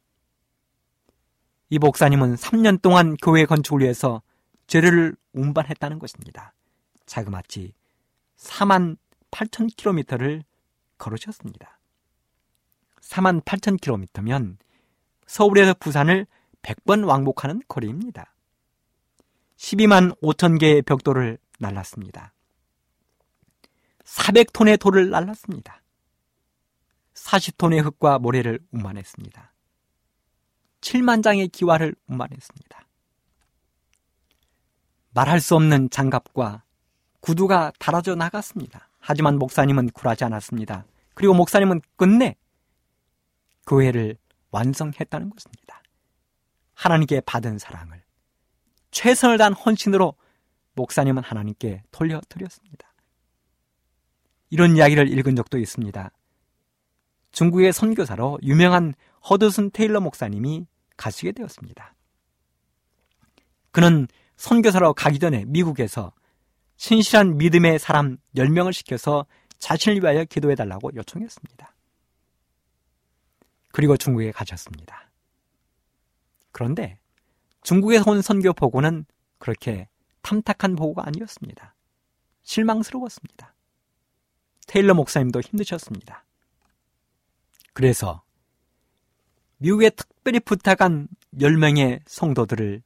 이 1.70 1.78
목사님은 1.78 2.36
3년 2.36 2.80
동안 2.80 3.16
교회 3.16 3.44
건축을 3.44 3.80
위해서 3.80 4.22
죄를 4.66 5.16
운반했다는 5.32 5.98
것입니다. 5.98 6.54
자그마치 7.06 7.74
4만 8.36 8.96
8천 9.30 9.74
킬로미터를 9.76 10.42
걸으셨습니다. 10.98 11.78
4만 13.04 13.44
8천 13.44 13.80
킬로미터면 13.80 14.58
서울에서 15.26 15.74
부산을 15.74 16.26
100번 16.62 17.06
왕복하는 17.06 17.62
거리입니다. 17.68 18.34
12만 19.56 20.18
5천 20.20 20.58
개의 20.58 20.82
벽돌을 20.82 21.38
날랐습니다. 21.58 22.32
400톤의 24.04 24.78
돌을 24.80 25.10
날랐습니다. 25.10 25.82
40톤의 27.14 27.82
흙과 27.84 28.18
모래를 28.18 28.60
운반했습니다. 28.72 29.52
7만 30.80 31.22
장의 31.22 31.48
기와를 31.48 31.94
운반했습니다. 32.06 32.86
말할 35.14 35.40
수 35.40 35.54
없는 35.54 35.90
장갑과 35.90 36.64
구두가 37.20 37.72
달아져 37.78 38.14
나갔습니다. 38.14 38.90
하지만 38.98 39.38
목사님은 39.38 39.90
굴하지 39.90 40.24
않았습니다. 40.24 40.84
그리고 41.14 41.32
목사님은 41.34 41.80
끝내 41.96 42.36
교회를 43.66 44.16
완성했다는 44.50 45.30
것입니다. 45.30 45.82
하나님께 46.74 47.20
받은 47.20 47.58
사랑을 47.58 48.02
최선을 48.90 49.38
다한 49.38 49.52
헌신으로 49.52 50.14
목사님은 50.74 51.22
하나님께 51.22 51.82
돌려드렸습니다. 51.90 52.92
이런 54.50 54.76
이야기를 54.76 55.08
읽은 55.18 55.34
적도 55.34 55.58
있습니다. 55.58 56.10
중국의 57.32 57.72
선교사로 57.72 58.38
유명한 58.42 58.94
허드슨 59.28 59.70
테일러 59.72 60.00
목사님이 60.00 60.66
가시게 60.96 61.32
되었습니다. 61.32 61.94
그는 63.72 64.06
선교사로 64.36 64.94
가기 64.94 65.18
전에 65.18 65.44
미국에서 65.46 66.12
신실한 66.76 67.38
믿음의 67.38 67.80
사람 67.80 68.18
10명을 68.36 68.72
시켜서 68.72 69.26
자신을 69.58 70.02
위하여 70.02 70.24
기도해 70.24 70.54
달라고 70.54 70.90
요청했습니다. 70.94 71.73
그리고 73.74 73.96
중국에 73.96 74.30
가셨습니다. 74.30 75.10
그런데 76.52 76.96
중국에서 77.64 78.08
온 78.08 78.22
선교 78.22 78.52
보고는 78.52 79.04
그렇게 79.38 79.88
탐탁한 80.22 80.76
보고가 80.76 81.08
아니었습니다. 81.08 81.74
실망스러웠습니다. 82.44 83.52
테일러 84.68 84.94
목사님도 84.94 85.40
힘드셨습니다. 85.40 86.24
그래서 87.72 88.22
미국에 89.56 89.90
특별히 89.90 90.38
부탁한 90.38 91.08
10명의 91.40 92.00
성도들을 92.06 92.80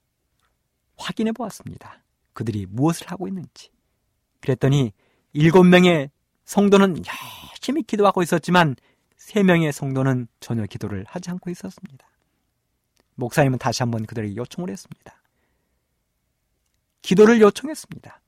확인해 0.97 1.33
보았습니다. 1.33 2.03
그들이 2.33 2.65
무엇을 2.65 3.11
하고 3.11 3.29
있는지. 3.29 3.71
그랬더니 4.41 4.95
7명의 5.35 6.09
성도는 6.47 7.03
열심히 7.51 7.83
기도하고 7.83 8.23
있었지만 8.23 8.75
3명의 9.29 9.73
성도는 9.73 10.27
전혀 10.41 10.65
기도를 10.65 11.05
하지 11.07 11.31
않고 11.31 11.51
있었습니다. 11.51 12.09
목사님은 13.17 13.59
다시 13.59 13.83
한번 13.83 14.07
그들에게 14.07 14.37
요청을 14.37 14.71
했습니다. 14.71 15.23
기도를 17.03 17.41
요청했습니다. 17.41 18.21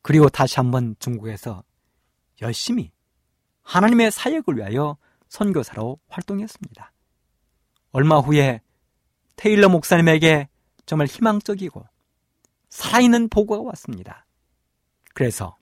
그리고 0.00 0.28
다시 0.28 0.56
한번 0.56 0.96
중국에서 0.98 1.62
열심히 2.40 2.92
하나님의 3.62 4.10
사역을 4.10 4.56
위하여 4.56 4.96
선교사로 5.28 5.98
활동했습니다. 6.08 6.92
얼마 7.92 8.18
후에 8.18 8.60
테일러 9.36 9.68
목사님에게 9.68 10.48
정말 10.86 11.06
희망적이고 11.06 11.84
살아있는 12.70 13.28
보고가 13.28 13.62
왔습니다. 13.62 14.26
그래서 15.14 15.56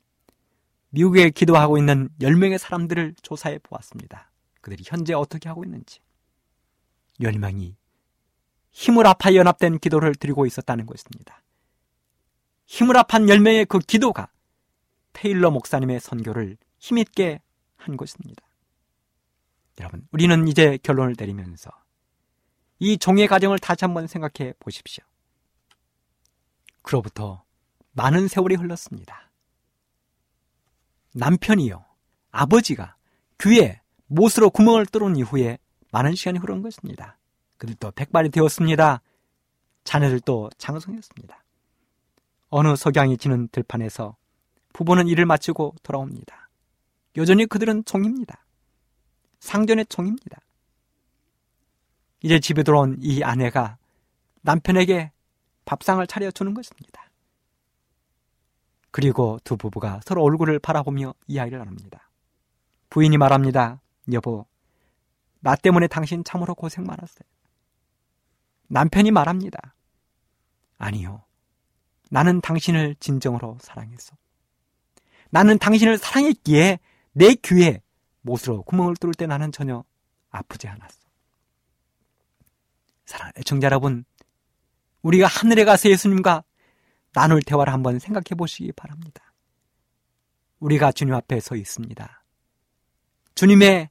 미국에 0.91 1.31
기도하고 1.31 1.79
있는 1.79 2.09
10명의 2.21 2.59
사람들을 2.59 3.15
조사해 3.23 3.59
보았습니다. 3.59 4.31
그들이 4.61 4.85
현재 4.87 5.15
어떻게 5.15 5.49
하고 5.49 5.65
있는지. 5.65 6.01
10명이 7.21 7.75
힘을 8.73 9.07
합하여 9.07 9.37
연합된 9.37 9.79
기도를 9.79 10.15
드리고 10.15 10.47
있었다는 10.47 10.87
것입니다. 10.87 11.43
힘을 12.67 12.97
합한 12.97 13.27
10명의 13.27 13.67
그 13.69 13.79
기도가 13.79 14.31
테일러 15.13 15.51
목사님의 15.51 16.01
선교를 16.01 16.57
힘있게 16.79 17.41
한 17.77 17.97
것입니다. 17.97 18.43
여러분, 19.81 20.07
우리는 20.13 20.47
이제 20.47 20.79
결론을 20.83 21.15
내리면서 21.19 21.71
이 22.79 22.97
종의 22.99 23.29
가정을 23.29 23.59
다시 23.59 23.85
한번 23.85 24.07
생각해 24.07 24.55
보십시오. 24.59 25.05
그로부터 26.83 27.45
많은 27.93 28.29
세월이 28.29 28.55
흘렀습니다. 28.55 29.30
남편이요, 31.15 31.85
아버지가 32.31 32.97
귀에 33.41 33.81
못으로 34.07 34.51
구멍을 34.51 34.87
뚫은 34.87 35.17
이후에 35.17 35.59
많은 35.93 36.15
시간이 36.15 36.39
흐른 36.39 36.63
것입니다. 36.63 37.19
그들도 37.59 37.93
백발이 37.93 38.31
되었습니다. 38.31 39.03
자녀들도 39.85 40.51
장성했습니다. 40.59 41.45
어느 42.49 42.77
석양이 42.77 43.17
지는 43.17 43.49
들판에서 43.49 44.17
부부는 44.73 45.09
일을 45.09 45.27
마치고 45.27 45.77
돌아옵니다. 45.83 46.49
여전히 47.17 47.47
그들은 47.47 47.85
종입니다. 47.85 48.45
상전의 49.41 49.87
종입니다. 49.87 50.41
이제 52.23 52.39
집에 52.39 52.63
돌아온 52.63 52.97
이 53.01 53.23
아내가 53.23 53.79
남편에게 54.43 55.13
밥상을 55.65 56.07
차려주는 56.07 56.55
것입니다. 56.55 57.10
그리고 58.91 59.39
두 59.45 59.57
부부가 59.57 60.01
서로 60.05 60.23
얼굴을 60.23 60.59
바라보며 60.59 61.15
이야기를 61.27 61.59
나눕니다. 61.59 62.11
부인이 62.89 63.17
말합니다. 63.19 63.81
여보, 64.13 64.47
나 65.41 65.55
때문에 65.57 65.87
당신 65.87 66.25
참으로 66.25 66.55
고생 66.55 66.85
많았어요. 66.85 67.29
남편이 68.69 69.11
말합니다. 69.11 69.75
아니요. 70.79 71.25
나는 72.11 72.41
당신을 72.41 72.97
진정으로 72.99 73.59
사랑했어. 73.61 74.17
나는 75.31 75.59
당신을 75.59 75.99
사랑했기에 75.99 76.79
내 77.13 77.35
귀에 77.35 77.83
못으로 78.23 78.63
구멍을 78.63 78.97
뚫을 78.97 79.15
때 79.15 79.27
나는 79.27 79.53
전혀 79.53 79.85
아프지 80.31 80.69
않았어. 80.69 80.99
사랑하는 83.07 83.33
애청자 83.39 83.67
여러분, 83.67 84.05
우리가 85.03 85.27
하늘에 85.27 85.65
가서 85.65 85.89
예수님과 85.89 86.45
나눌 87.13 87.43
대화를 87.43 87.73
한번 87.73 87.99
생각해 87.99 88.37
보시기 88.37 88.73
바랍니다. 88.73 89.33
우리가 90.61 90.93
주님 90.93 91.15
앞에 91.15 91.41
서 91.41 91.57
있습니다. 91.57 92.25
주님의 93.35 93.91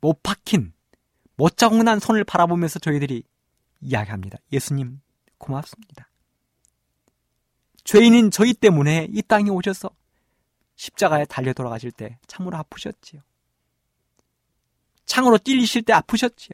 못 0.00 0.22
박힌, 0.22 0.72
못 1.36 1.56
자국 1.56 1.82
난 1.82 2.00
손을 2.00 2.24
바라보면서 2.24 2.78
저희들이 2.78 3.22
이야기합니다. 3.80 4.38
예수님, 4.52 5.00
고맙습니다. 5.38 6.10
죄인인 7.84 8.30
저희 8.30 8.52
때문에 8.52 9.08
이 9.10 9.22
땅에 9.22 9.48
오셔서 9.50 9.90
십자가에 10.76 11.24
달려 11.24 11.52
돌아가실 11.52 11.90
때 11.92 12.18
참으로 12.26 12.56
아프셨지요. 12.58 13.22
창으로 15.06 15.38
찔리실 15.38 15.82
때 15.82 15.92
아프셨지요. 15.94 16.52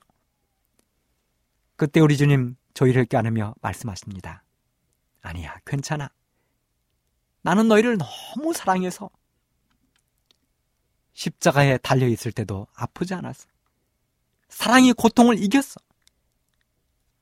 그때 1.76 1.98
우리 2.00 2.16
주님 2.16 2.56
저희를 2.72 3.04
껴안으며 3.06 3.54
말씀하십니다. 3.60 4.43
아니야, 5.24 5.58
괜찮아. 5.64 6.10
나는 7.40 7.66
너희를 7.66 7.96
너무 7.98 8.52
사랑해서 8.52 9.10
십자가에 11.14 11.78
달려 11.78 12.06
있을 12.06 12.30
때도 12.30 12.66
아프지 12.74 13.14
않았어. 13.14 13.48
사랑이 14.48 14.92
고통을 14.92 15.42
이겼어. 15.42 15.80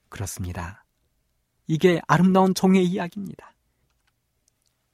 그렇습니다. 0.09 0.85
이게 1.69 2.01
아름다운 2.09 2.55
종의 2.55 2.85
이야기입니다. 2.85 3.55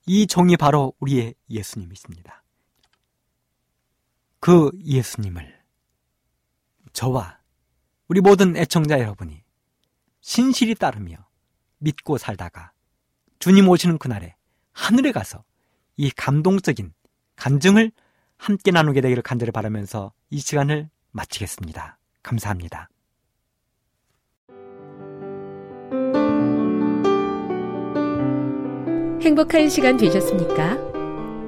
이 0.06 0.26
종이 0.26 0.56
바로 0.56 0.92
우리의 1.00 1.34
예수님이십니다. 1.48 2.44
그 4.38 4.70
예수님을 4.84 5.62
저와 6.92 7.38
우리 8.08 8.20
모든 8.20 8.56
애청자 8.56 9.00
여러분이 9.00 9.42
신실히 10.20 10.74
따르며 10.74 11.16
믿고 11.78 12.18
살다가 12.18 12.72
주님 13.38 13.68
오시는 13.68 13.98
그날에 13.98 14.34
하늘에 14.72 15.12
가서 15.12 15.44
이 15.96 16.10
감동적인 16.10 16.92
간증을 17.36 17.92
함께 18.36 18.70
나누게 18.70 19.00
되기를 19.00 19.22
간절히 19.22 19.52
바라면서 19.52 20.12
이 20.30 20.38
시간을 20.38 20.88
마치겠습니다. 21.12 21.98
감사합니다. 22.22 22.88
행복한 29.20 29.68
시간 29.68 29.96
되셨습니까? 29.96 30.78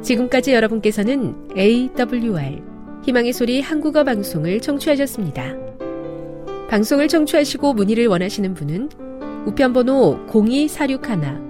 지금까지 0.03 0.53
여러분께서는 0.53 1.49
AWR 1.57 2.63
희망의 3.05 3.33
소리 3.33 3.61
한국어 3.61 4.05
방송을 4.05 4.61
청취하셨습니다. 4.61 5.55
방송을 6.69 7.09
청취하시고 7.09 7.75
문의를 7.75 8.07
원하시는 8.07 8.55
분은 8.55 8.91
우편번호 9.47 10.27
02461 10.29 11.50